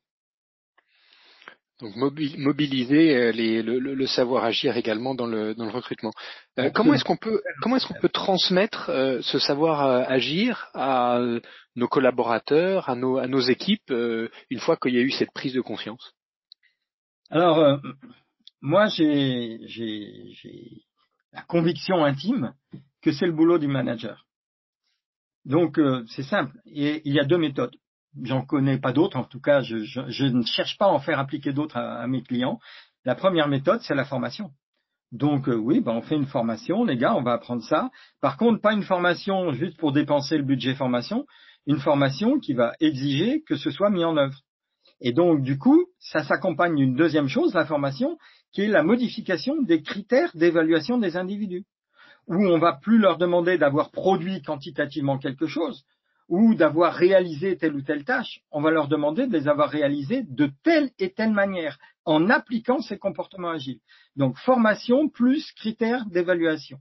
[1.79, 6.11] Donc mobiliser euh, les, le, savoir agir également dans le, dans le recrutement.
[6.57, 11.21] Euh, comment est-ce qu'on peut comment est-ce qu'on peut transmettre euh, ce savoir agir à
[11.77, 13.93] nos collaborateurs, à nos, à nos équipes
[14.49, 16.13] une fois qu'il y a eu cette prise de conscience?
[17.29, 17.77] Alors, euh,
[18.61, 19.59] moi, j'ai
[21.31, 22.53] la conviction intime
[23.01, 24.25] que c'est le boulot du manager.
[25.45, 26.57] Donc, euh, c'est simple.
[26.65, 27.75] Et il y a deux méthodes.
[28.23, 29.17] J'en connais pas d'autres.
[29.17, 32.59] En tout cas, je, ne cherche pas à en faire appliquer d'autres à, mes clients.
[33.05, 34.51] La première méthode, c'est la formation.
[35.11, 37.89] Donc euh, oui, ben on fait une formation, les gars, on va apprendre ça.
[38.21, 41.25] Par contre, pas une formation juste pour dépenser le budget formation,
[41.65, 44.39] une formation qui va exiger que ce soit mis en œuvre.
[45.01, 48.17] Et donc, du coup, ça s'accompagne d'une deuxième chose, la formation,
[48.51, 51.65] qui est la modification des critères d'évaluation des individus,
[52.27, 55.85] où on va plus leur demander d'avoir produit quantitativement quelque chose,
[56.27, 60.23] ou d'avoir réalisé telle ou telle tâche, on va leur demander de les avoir réalisées
[60.29, 63.79] de telle et telle manière, en appliquant ces comportements agiles.
[64.15, 66.77] Donc, formation plus critères d'évaluation.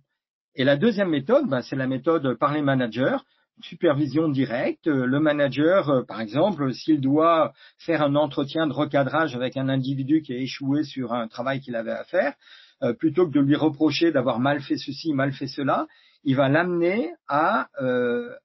[0.54, 3.16] Et la deuxième méthode, ben, c'est la méthode par les managers,
[3.62, 4.86] supervision directe.
[4.86, 9.68] Euh, le manager, euh, par exemple, s'il doit faire un entretien de recadrage avec un
[9.68, 12.34] individu qui a échoué sur un travail qu'il avait à faire,
[12.82, 15.86] euh, plutôt que de lui reprocher d'avoir mal fait ceci, mal fait cela,
[16.24, 17.68] il va l'amener à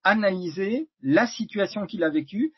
[0.03, 2.53] analyser la situation qu'il a vécue,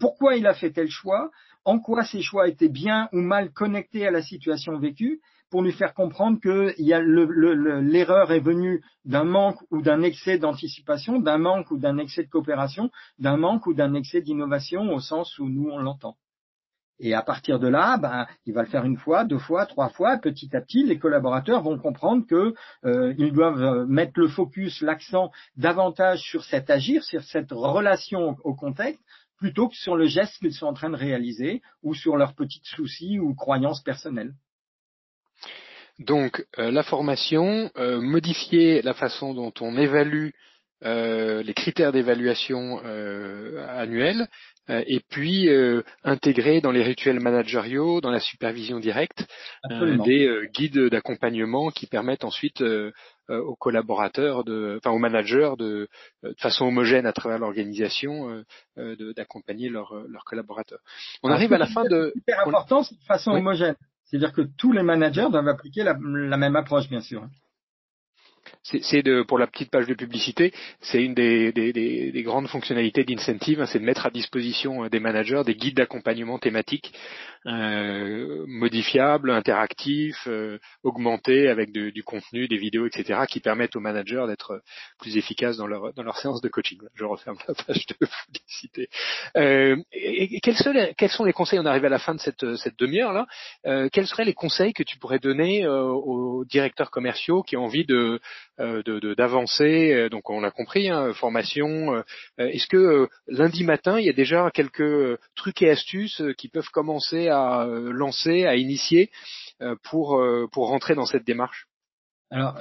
[0.00, 1.30] pourquoi il a fait tel choix,
[1.66, 5.20] en quoi ses choix étaient bien ou mal connectés à la situation vécue,
[5.54, 11.38] pour lui faire comprendre que l'erreur est venue d'un manque ou d'un excès d'anticipation, d'un
[11.38, 12.90] manque ou d'un excès de coopération,
[13.20, 16.16] d'un manque ou d'un excès d'innovation au sens où nous on l'entend.
[16.98, 19.90] Et à partir de là, ben, il va le faire une fois, deux fois, trois
[19.90, 20.18] fois.
[20.18, 25.30] Petit à petit, les collaborateurs vont comprendre qu'ils euh, doivent euh, mettre le focus, l'accent
[25.56, 29.00] davantage sur cet agir, sur cette relation au contexte,
[29.36, 32.62] plutôt que sur le geste qu'ils sont en train de réaliser ou sur leurs petits
[32.64, 34.34] soucis ou croyances personnelles.
[35.98, 40.30] Donc euh, la formation, euh, modifier la façon dont on évalue
[40.84, 42.78] euh, les critères d'évaluation
[43.68, 44.28] annuels,
[44.68, 45.48] et puis
[46.04, 49.26] intégrer dans les rituels managériaux, dans la supervision directe,
[50.04, 52.62] des guides d'accompagnement qui permettent ensuite
[53.28, 55.88] aux collaborateurs, de, enfin aux managers, de,
[56.22, 58.42] de façon homogène à travers l'organisation,
[58.76, 60.80] d'accompagner leurs collaborateurs.
[61.22, 62.12] On arrive à la fin de.
[62.14, 63.76] Super important, de façon homogène.
[64.04, 67.28] C'est-à-dire que tous les managers doivent appliquer la, même approche, bien sûr
[68.62, 73.04] c'est de pour la petite page de publicité, c'est une des, des, des, grandes fonctionnalités
[73.04, 76.92] d'Incentive, hein, c'est de mettre à disposition euh, des managers des guides d'accompagnement thématique
[77.46, 84.24] euh, modifiables, interactifs, euh, augmentés avec du contenu, des vidéos, etc., qui permettent aux managers
[84.26, 84.62] d'être
[84.98, 86.78] plus efficaces dans leur dans leur séance de coaching.
[86.94, 88.88] Je referme la page de publicité.
[89.36, 92.20] Euh, et, quels, sont les, quels, sont les, conseils On arrive à la fin de
[92.20, 93.26] cette, cette demi-heure là.
[93.66, 97.84] Euh, quels seraient les conseils que tu pourrais donner aux directeurs commerciaux qui ont envie
[97.84, 98.20] de
[98.60, 98.82] euh,
[99.16, 99.92] d'avancer.
[99.92, 101.94] Euh, donc on l'a compris, hein, formation.
[101.94, 102.02] Euh,
[102.38, 107.28] est-ce que lundi matin, il y a déjà quelques trucs et astuces qui peuvent commencer
[107.28, 109.10] à lancer, à initier
[109.82, 111.66] pour pour rentrer dans cette démarche?
[112.30, 112.60] Alors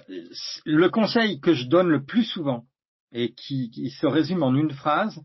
[0.65, 2.65] le conseil que je donne le plus souvent,
[3.11, 5.21] et qui, se résume en une phrase.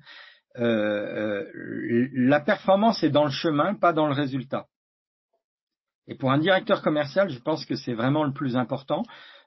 [0.54, 4.66] La performance est dans le chemin, pas dans le résultat.
[6.08, 9.02] Et pour un directeur commercial, je pense que c'est vraiment le plus important.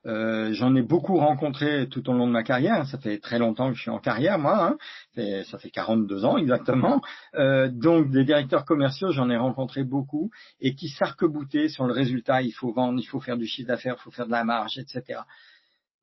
[0.06, 2.86] Euh, J'en ai beaucoup rencontré tout au long de ma carrière.
[2.88, 4.78] Ça fait très longtemps que je suis en carrière, moi.
[5.16, 5.44] Hein.
[5.46, 7.02] Ça fait 42 ans exactement.
[7.36, 11.20] Euh, donc des directeurs commerciaux, j'en ai rencontré beaucoup et qui sarc
[11.70, 12.42] sur le résultat.
[12.42, 14.78] Il faut vendre, il faut faire du chiffre d'affaires, il faut faire de la marge,
[14.78, 15.22] etc.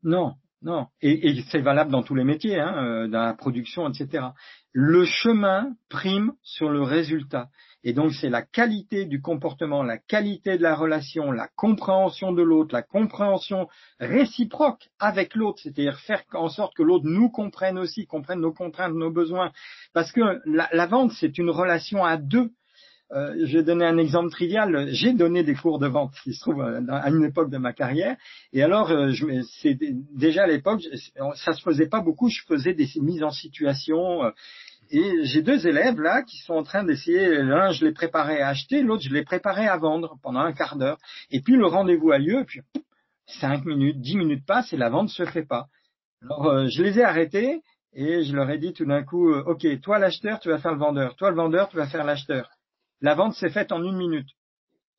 [0.03, 0.87] Non, non.
[1.01, 4.27] Et, et c'est valable dans tous les métiers, hein, euh, dans la production, etc.
[4.73, 7.49] Le chemin prime sur le résultat.
[7.85, 12.43] Et donc c'est la qualité du comportement, la qualité de la relation, la compréhension de
[12.43, 13.69] l'autre, la compréhension
[14.01, 18.95] réciproque avec l'autre, c'est-à-dire faire en sorte que l'autre nous comprenne aussi, comprenne nos contraintes,
[18.95, 19.53] nos besoins.
[19.95, 22.51] Parce que la, vente, c'est une relation à deux.
[23.13, 24.89] Euh, je vais donner un exemple trivial.
[24.91, 27.73] J'ai donné des cours de vente, qui se trouve euh, à une époque de ma
[27.73, 28.17] carrière.
[28.53, 29.13] Et alors, euh,
[29.63, 30.83] c'est déjà à l'époque,
[31.37, 32.29] ça se faisait pas beaucoup.
[32.29, 34.31] Je faisais des mises en situation.
[34.91, 38.49] Et j'ai deux élèves là qui sont en train d'essayer, l'un je l'ai préparé à
[38.49, 40.97] acheter, l'autre je l'ai préparé à vendre pendant un quart d'heure.
[41.31, 42.61] Et puis le rendez-vous a lieu, puis
[43.27, 45.67] cinq minutes, dix minutes passent et la vente se fait pas.
[46.23, 47.61] Alors euh, je les ai arrêtés
[47.93, 50.79] et je leur ai dit tout d'un coup, ok, toi l'acheteur, tu vas faire le
[50.79, 52.49] vendeur, toi le vendeur, tu vas faire l'acheteur.
[53.01, 54.29] La vente s'est faite en une minute.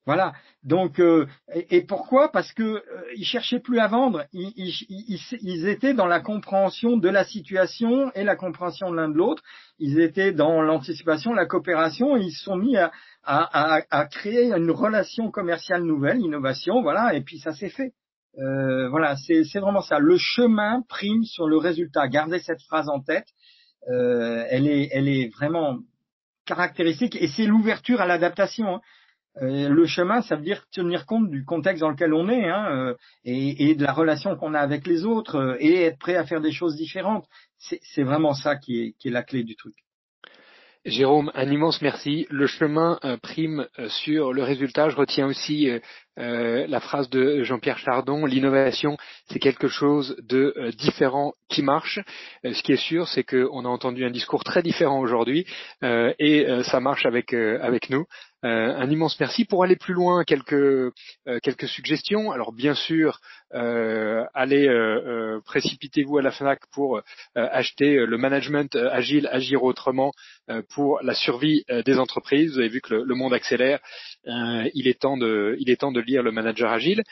[0.10, 0.34] Voilà.
[0.64, 2.32] Donc, euh, et, pourquoi?
[2.32, 2.82] Parce que euh,
[3.16, 4.26] ils cherchaient plus à vendre.
[4.34, 9.44] Ils, étaient dans la compréhension de la situation et la compréhension de l'un de l'autre.
[9.78, 12.18] Ils étaient dans l'anticipation, la coopération.
[12.18, 12.76] Ils se sont mis
[13.24, 16.82] à, créer une relation commerciale nouvelle, innovation.
[16.82, 17.14] Voilà.
[17.14, 17.94] Et puis ça s'est fait.
[18.40, 19.16] Euh, voilà.
[19.16, 20.00] C'est vraiment ça.
[20.00, 22.08] Le chemin prime sur le résultat.
[22.08, 23.28] Gardez cette phrase en tête.
[23.90, 25.78] Euh, elle est, elle est vraiment
[26.50, 28.76] caractéristique et c'est l'ouverture à l'adaptation.
[28.76, 28.82] Hein.
[29.44, 32.66] Euh, le chemin, ça veut dire tenir compte du contexte dans lequel on est hein,
[32.72, 36.26] euh, et, de la relation qu'on a avec les autres euh, et être prêt à
[36.26, 37.28] faire des choses différentes.
[37.58, 39.76] C'est vraiment ça qui est, qui est la clé du truc.
[40.86, 42.26] Jérôme, un immense merci.
[42.30, 44.88] Le chemin prime sur le résultat.
[44.88, 45.70] Je retiens aussi
[46.16, 48.98] la phrase de Jean-Pierre Chardon, l'innovation,
[49.30, 52.00] c'est quelque chose de différent qui marche.
[52.44, 55.46] ce qui est sûr, c'est qu'on a entendu un discours très différent aujourd'hui
[55.82, 58.06] et ça marche avec, avec nous.
[58.46, 59.44] Euh, un immense merci.
[59.44, 60.92] Pour aller plus loin, quelques, euh,
[61.44, 62.32] quelques suggestions.
[62.32, 63.20] Alors bien sûr,
[63.54, 64.68] euh, allez
[65.46, 67.02] précipitez-vous à la FNAC pour
[67.36, 70.12] acheter le management agile, agir autrement
[70.70, 72.54] pour la survie des entreprises.
[72.54, 73.80] Vous avez vu que le, monde accélère.
[74.26, 77.04] il est temps de, il est temps de lire le manager agile.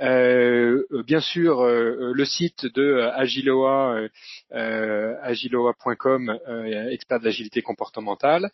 [0.00, 4.08] bien sûr, le site de Agiloa,
[4.50, 6.38] agiloa.com,
[6.90, 8.50] expert de l'agilité comportementale.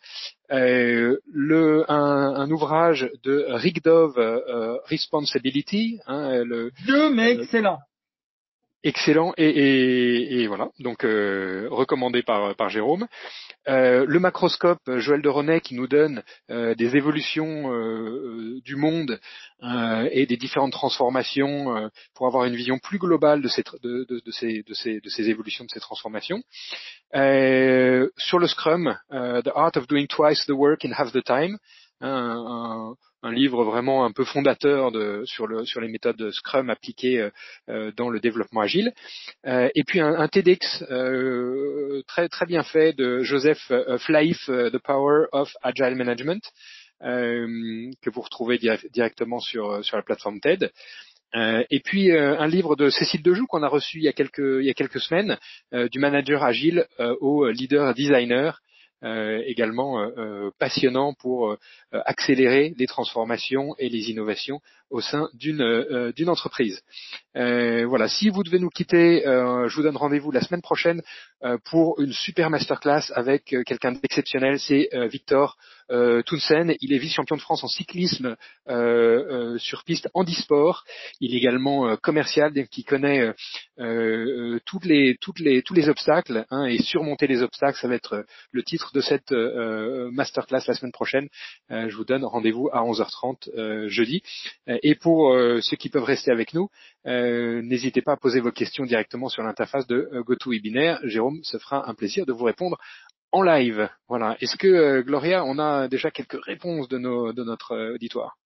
[0.49, 5.99] le, un, un, ouvrage de Rick Dove, euh, euh, Responsibility.
[6.07, 6.71] Hein, le,
[7.13, 7.79] mais excellent.
[8.83, 13.05] Excellent et, voilà donc euh, recommandé par par Jérôme.
[13.67, 17.69] le macroscope Joël de René qui nous donne des évolutions
[18.65, 19.19] du monde
[19.61, 24.63] et des différentes transformations pour avoir une vision plus globale de ces de, de, ces,
[24.63, 26.41] de, ces, de ces évolutions de ces transformations.
[27.13, 31.59] sur le Scrum, The Art of Doing Twice the Work in Half the Time,
[32.01, 37.19] un, un, livre vraiment un peu fondateur de, sur, le, sur les méthodes Scrum appliquées
[37.19, 37.29] euh,
[37.69, 38.93] euh, dans le développement agile.
[39.45, 40.83] Euh, et puis un, un TEDx
[42.07, 46.41] très très bien fait de Joseph Flaif, The Power of Agile Management,
[47.01, 48.59] que vous retrouvez
[48.93, 50.71] directement sur, sur la plateforme TED.
[51.33, 54.65] et puis un livre de Cécile Dejoux qu'on a reçu il y a quelques, il
[54.65, 55.37] y a quelques semaines,
[55.71, 58.70] du manager agile au leader designer, euh,
[59.03, 61.55] également euh, euh, passionnant pour
[61.91, 66.81] accélérer les transformations et les innovations au sein d'une d'une entreprise.
[67.33, 71.01] voilà, si vous devez nous quitter, je vous donne rendez-vous la semaine prochaine
[71.65, 75.57] pour une super masterclass avec quelqu'un d'exceptionnel, c'est Victor
[75.91, 76.21] euh,
[76.81, 78.35] il est vice-champion de France en cyclisme
[78.69, 80.83] euh, euh, sur piste handisport.
[81.19, 83.33] Il est également euh, commercial, qui connaît
[84.65, 87.77] toutes les, toutes les, tous les obstacles hein, et surmonter les obstacles.
[87.79, 91.27] Ça va être le titre de cette masterclass la semaine prochaine.
[91.69, 94.21] je vous donne rendez-vous à 11h30 jeudi.
[94.81, 96.69] Et pour ceux qui peuvent rester avec nous,
[97.05, 100.99] n'hésitez pas à poser vos questions directement sur l'interface de GoToWebinar.
[101.03, 102.77] Jérôme se fera un plaisir de vous répondre
[103.31, 103.89] en live.
[104.07, 104.37] Voilà.
[104.41, 108.37] Est-ce que euh, Gloria, on a déjà quelques réponses de, nos, de notre euh, auditoire?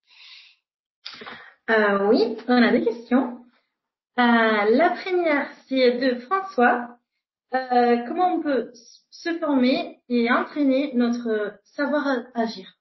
[1.70, 3.40] Euh, Oui, on a des questions.
[4.18, 6.98] la première, c'est de François.
[7.52, 8.72] comment on peut
[9.10, 12.06] se former et entraîner notre savoir
[12.36, 12.76] agir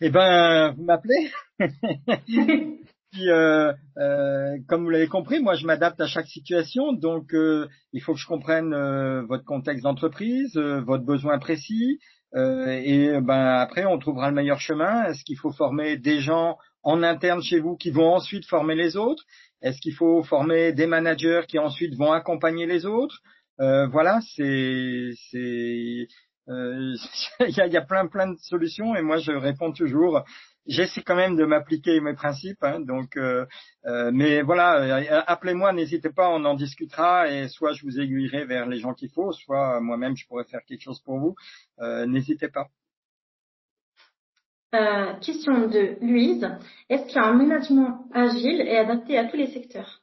[0.00, 1.30] Eh ben, vous m'appelez?
[2.26, 6.92] puis, euh, euh, comme vous l'avez compris, moi, je m'adapte à chaque situation.
[6.92, 8.74] Donc, euh, il faut que je comprenne
[9.26, 11.98] votre contexte d'entreprise, votre besoin précis.
[12.34, 15.04] et ben après, on trouvera le meilleur chemin.
[15.04, 18.96] Est-ce qu'il faut former des gens en interne chez vous qui vont ensuite former les
[18.96, 19.24] autres?
[19.62, 23.20] Est-ce qu'il faut former des managers qui ensuite vont accompagner les autres?
[23.58, 26.08] Voilà, c'est c'est
[26.48, 30.22] il y, a, y, a, plein plein de solutions et moi je réponds toujours
[30.66, 32.62] j'essaie quand même de m'appliquer mes principes.
[32.62, 33.46] Hein, donc, euh,
[33.86, 38.44] euh, mais voilà, euh, appelez-moi, n'hésitez pas, on en discutera et soit je vous aiguillerai
[38.44, 41.34] vers les gens qu'il faut, soit moi-même je pourrais faire quelque chose pour vous.
[42.06, 42.68] n'hésitez pas.
[45.20, 46.48] question de Louise.
[46.88, 50.02] Est-ce qu'un management agile est adapté à tous les secteurs?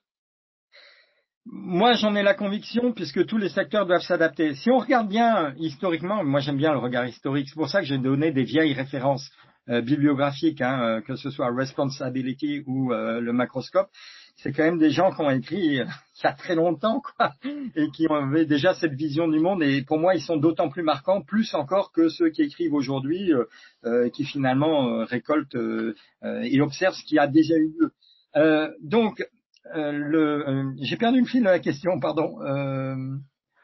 [1.45, 4.55] Moi, j'en ai la conviction puisque tous les secteurs doivent s'adapter.
[4.55, 7.85] Si on regarde bien historiquement, moi j'aime bien le regard historique, c'est pour ça que
[7.85, 9.29] j'ai donné des vieilles références.
[9.69, 13.89] Euh, bibliographique, hein, euh, que ce soit Responsibility ou euh, le macroscope,
[14.35, 17.31] c'est quand même des gens qui ont écrit il y a très longtemps, quoi,
[17.73, 19.63] et qui avaient déjà cette vision du monde.
[19.63, 23.31] Et pour moi, ils sont d'autant plus marquants, plus encore que ceux qui écrivent aujourd'hui,
[24.13, 25.57] qui finalement récoltent
[26.23, 28.73] et observent ce qui a déjà eu lieu.
[28.81, 29.25] donc,
[29.73, 32.39] le, j'ai perdu le fil de la question, pardon.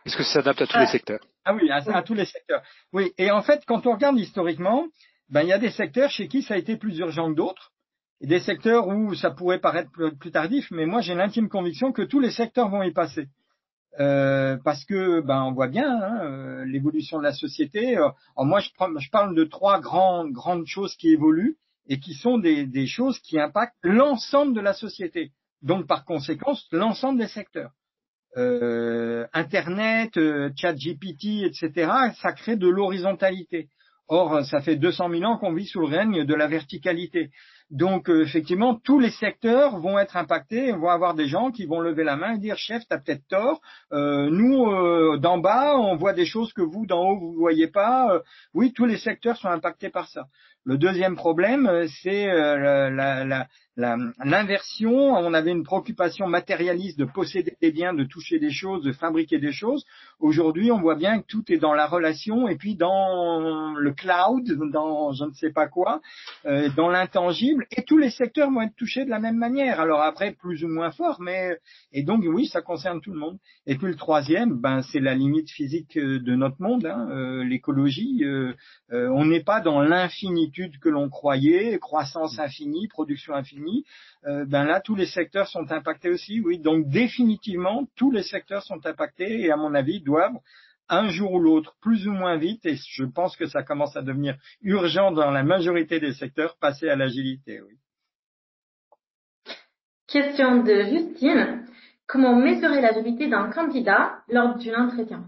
[0.06, 0.91] Est-ce que ça s'adapte à tous les ah.
[0.91, 1.20] secteurs?
[1.45, 2.62] Ah oui, à, tous les secteurs.
[2.93, 4.86] Oui, et en fait, quand on regarde historiquement,
[5.30, 7.71] ben, il y a des secteurs chez qui ça a été plus urgent que d'autres,
[8.21, 12.01] et des secteurs où ça pourrait paraître plus, tardif, mais moi j'ai l'intime conviction que
[12.01, 13.27] tous les secteurs vont y passer.
[13.99, 17.97] Euh, parce que ben on voit bien hein, euh, l'évolution de la société.
[17.97, 18.69] Euh, moi je,
[19.11, 21.57] parle de trois grandes grandes choses qui évoluent
[21.88, 25.32] et qui sont des, des choses qui impactent l'ensemble de la société.
[25.63, 27.71] Donc par conséquent l'ensemble des secteurs.
[28.38, 31.91] Euh, Internet, euh, ChatGPT, etc.
[32.21, 33.69] Ça crée de l'horizontalité.
[34.10, 37.30] Or, ça fait 200 000 ans qu'on vit sous le règne de la verticalité.
[37.72, 41.82] Donc, euh, effectivement, tous les secteurs vont être impactés, vont avoir des gens qui vont
[41.82, 43.61] lever la main et dire, chef, t'as peut-être tort.
[43.91, 47.67] Euh, nous, euh, d'en bas, on voit des choses que vous, d'en haut, vous voyez
[47.67, 48.22] pas.
[48.53, 50.26] oui, tous les secteurs sont impactés par ça.
[50.65, 52.89] Le deuxième problème, c'est la,
[53.24, 53.47] la,
[53.80, 58.91] l'inversion, on avait une préoccupation matérialiste de posséder des biens, de toucher des choses, de
[58.91, 59.86] fabriquer des choses.
[60.20, 64.43] Aujourd'hui, on voit bien que tout est dans la relation et puis dans le cloud,
[64.72, 66.01] dans je ne sais pas quoi,
[66.45, 67.59] euh, dans l'intangible.
[67.72, 69.80] Et tous les secteurs vont être touchés de la même manière.
[69.80, 71.57] Alors après, plus ou moins fort, mais
[71.91, 73.38] et donc oui, ça concerne tout le monde.
[73.66, 77.43] Et puis le troisième, ben c'est la limite physique euh, de notre monde, hein, euh,
[77.43, 78.24] l'écologie.
[78.91, 83.86] on n'est pas dans l'infinitude que l'on croyait, croissance infinie, production infinie
[84.26, 86.60] euh, ben là tous les secteurs sont impactés aussi, oui.
[86.60, 90.39] Donc définitivement tous les secteurs sont impactés et à mon avis doivent
[90.89, 94.01] un jour ou l'autre, plus ou moins vite, et je pense que ça commence à
[94.01, 97.75] devenir urgent dans la majorité des secteurs, passer à l'agilité, oui.
[100.07, 101.67] Question de Justine.
[102.07, 105.25] Comment mesurer l'agilité d'un candidat lors d'un entretien?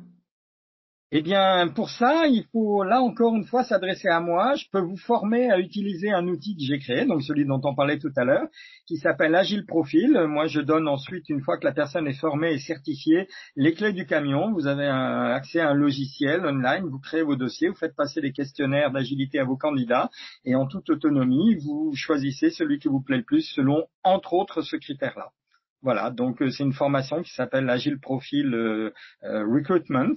[1.14, 4.55] Eh bien, pour ça, il faut là encore une fois s'adresser à moi.
[4.55, 7.76] Je peux vous former à utiliser un outil que j'ai créé, donc celui dont on
[7.76, 8.47] parlait tout à l'heure,
[8.88, 10.18] qui s'appelle Agile Profil.
[10.30, 13.91] Moi, je donne ensuite, une fois que la personne est formée et certifiée, les clés
[13.91, 14.53] du camion.
[14.53, 18.32] Vous avez accès à un logiciel online, vous créez vos dossiers, vous faites passer des
[18.32, 20.09] questionnaires d'agilité à vos candidats,
[20.45, 24.62] et en toute autonomie, vous choisissez celui qui vous plaît le plus selon, entre autres,
[24.62, 25.32] ce critère-là.
[25.84, 28.93] Voilà, donc euh, c'est une formation qui s'appelle Agile Profil euh,
[29.24, 30.14] euh, Recruitment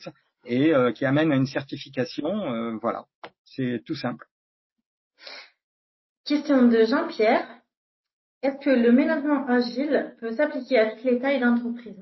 [0.47, 2.28] et euh, qui amène à une certification.
[2.28, 3.05] Euh, voilà,
[3.45, 4.26] c'est tout simple.
[6.24, 7.47] Question de Jean-Pierre.
[8.42, 11.97] Est-ce que le management agile peut s'appliquer à toutes les tailles d'entreprise?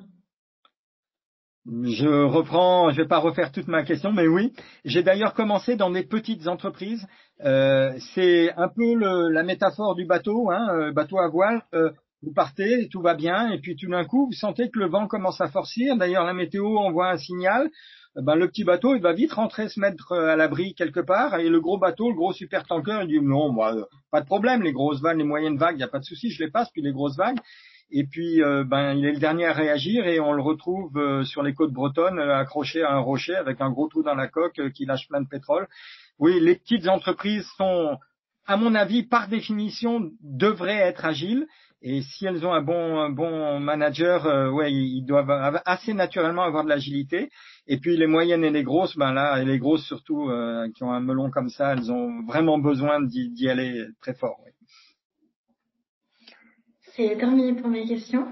[1.65, 4.53] Je reprends, je vais pas refaire toute ma question, mais oui.
[4.85, 7.07] J'ai d'ailleurs commencé dans des petites entreprises.
[7.45, 11.63] Euh, c'est un peu le, la métaphore du bateau, hein, bateau à voile.
[12.23, 15.07] vous partez, tout va bien, et puis tout d'un coup, vous sentez que le vent
[15.07, 15.97] commence à forcir.
[15.97, 17.71] D'ailleurs, la météo envoie un signal.
[18.15, 21.01] Eh ben, le petit bateau, il va vite rentrer se mettre euh, à l'abri quelque
[21.01, 24.21] part, et le gros bateau, le gros super tanker, il dit non, moi, euh, pas
[24.21, 26.45] de problème, les grosses vagues, les moyennes vagues, il n'y a pas de souci, je
[26.45, 27.39] les passe, puis les grosses vagues.
[27.91, 31.43] Et puis, euh, ben, il est le dernier à réagir et on le retrouve sur
[31.43, 34.85] les côtes bretonnes, accroché à un rocher avec un gros trou dans la coque qui
[34.85, 35.67] lâche plein de pétrole.
[36.19, 37.99] Oui, les petites entreprises sont,
[38.47, 41.47] à mon avis, par définition, devraient être agiles.
[41.83, 46.65] Et si elles ont un bon, un bon manager, ouais, ils doivent assez naturellement avoir
[46.65, 47.29] de l'agilité.
[47.67, 50.83] Et puis les moyennes et les grosses, ben là, et les grosses surtout, euh, qui
[50.83, 54.39] ont un melon comme ça, elles ont vraiment besoin d'y aller très fort.
[54.45, 54.53] Oui.
[56.95, 58.27] C'est terminé pour mes questions.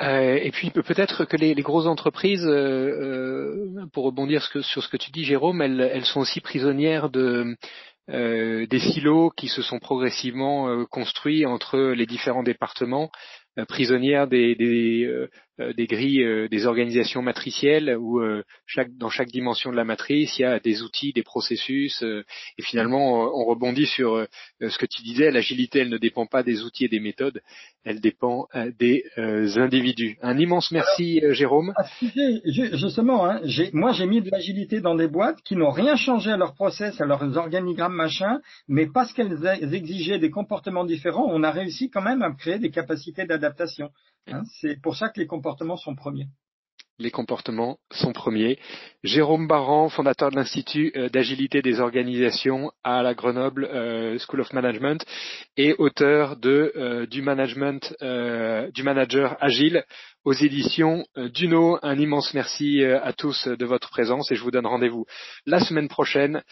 [0.00, 4.88] Euh, et puis peut-être que les, les, grosses entreprises, euh, euh pour rebondir sur ce
[4.88, 7.56] que tu dis, Jérôme, elles, elles sont aussi prisonnières de
[8.08, 13.10] des silos qui se sont progressivement construits entre les différents départements
[13.68, 15.28] prisonnières des, euh,
[15.58, 20.38] des grilles, euh, des organisations matricielles où euh, chaque, dans chaque dimension de la matrice,
[20.38, 24.26] il y a des outils, des processus, et finalement, on rebondit sur
[24.60, 27.40] ce que tu disais, l'agilité, elle ne dépend pas des outils et des méthodes,
[27.84, 28.48] elle dépend
[28.78, 29.04] des
[29.56, 30.16] individus.
[30.22, 31.74] Un immense merci, Jérôme.
[32.44, 33.40] Justement, hein,
[33.72, 37.00] moi j'ai mis de l'agilité dans des boîtes qui n'ont rien changé à leur process,
[37.00, 42.02] à leurs organigrammes machin, mais parce qu'elles exigeaient des comportements différents, on a réussi quand
[42.02, 43.90] même à créer des capacités d'adaptation.
[44.28, 46.28] Hein, c'est pour ça que les comportements sont premiers.
[46.98, 48.58] Les comportements sont premiers.
[49.02, 54.52] Jérôme Barran, fondateur de l'Institut euh, d'agilité des organisations à la Grenoble euh, School of
[54.52, 55.04] Management
[55.56, 59.84] et auteur de euh, du management du manager agile
[60.24, 61.78] aux éditions euh, Duno.
[61.82, 65.06] Un immense merci euh, à tous euh, de votre présence et je vous donne rendez-vous
[65.46, 66.42] la semaine prochaine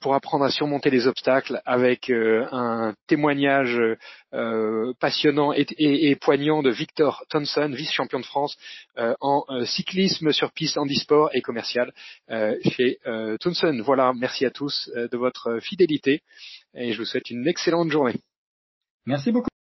[0.00, 3.78] pour apprendre à surmonter les obstacles avec un témoignage
[4.98, 8.56] passionnant et, poignant de Victor Thompson, vice-champion de France
[8.96, 11.92] en cyclisme sur piste, handisport et commercial
[12.30, 12.98] chez
[13.40, 13.78] Thompson.
[13.84, 16.22] Voilà, merci à tous de votre fidélité
[16.74, 18.20] et je vous souhaite une excellente journée.
[19.06, 19.53] Merci beaucoup.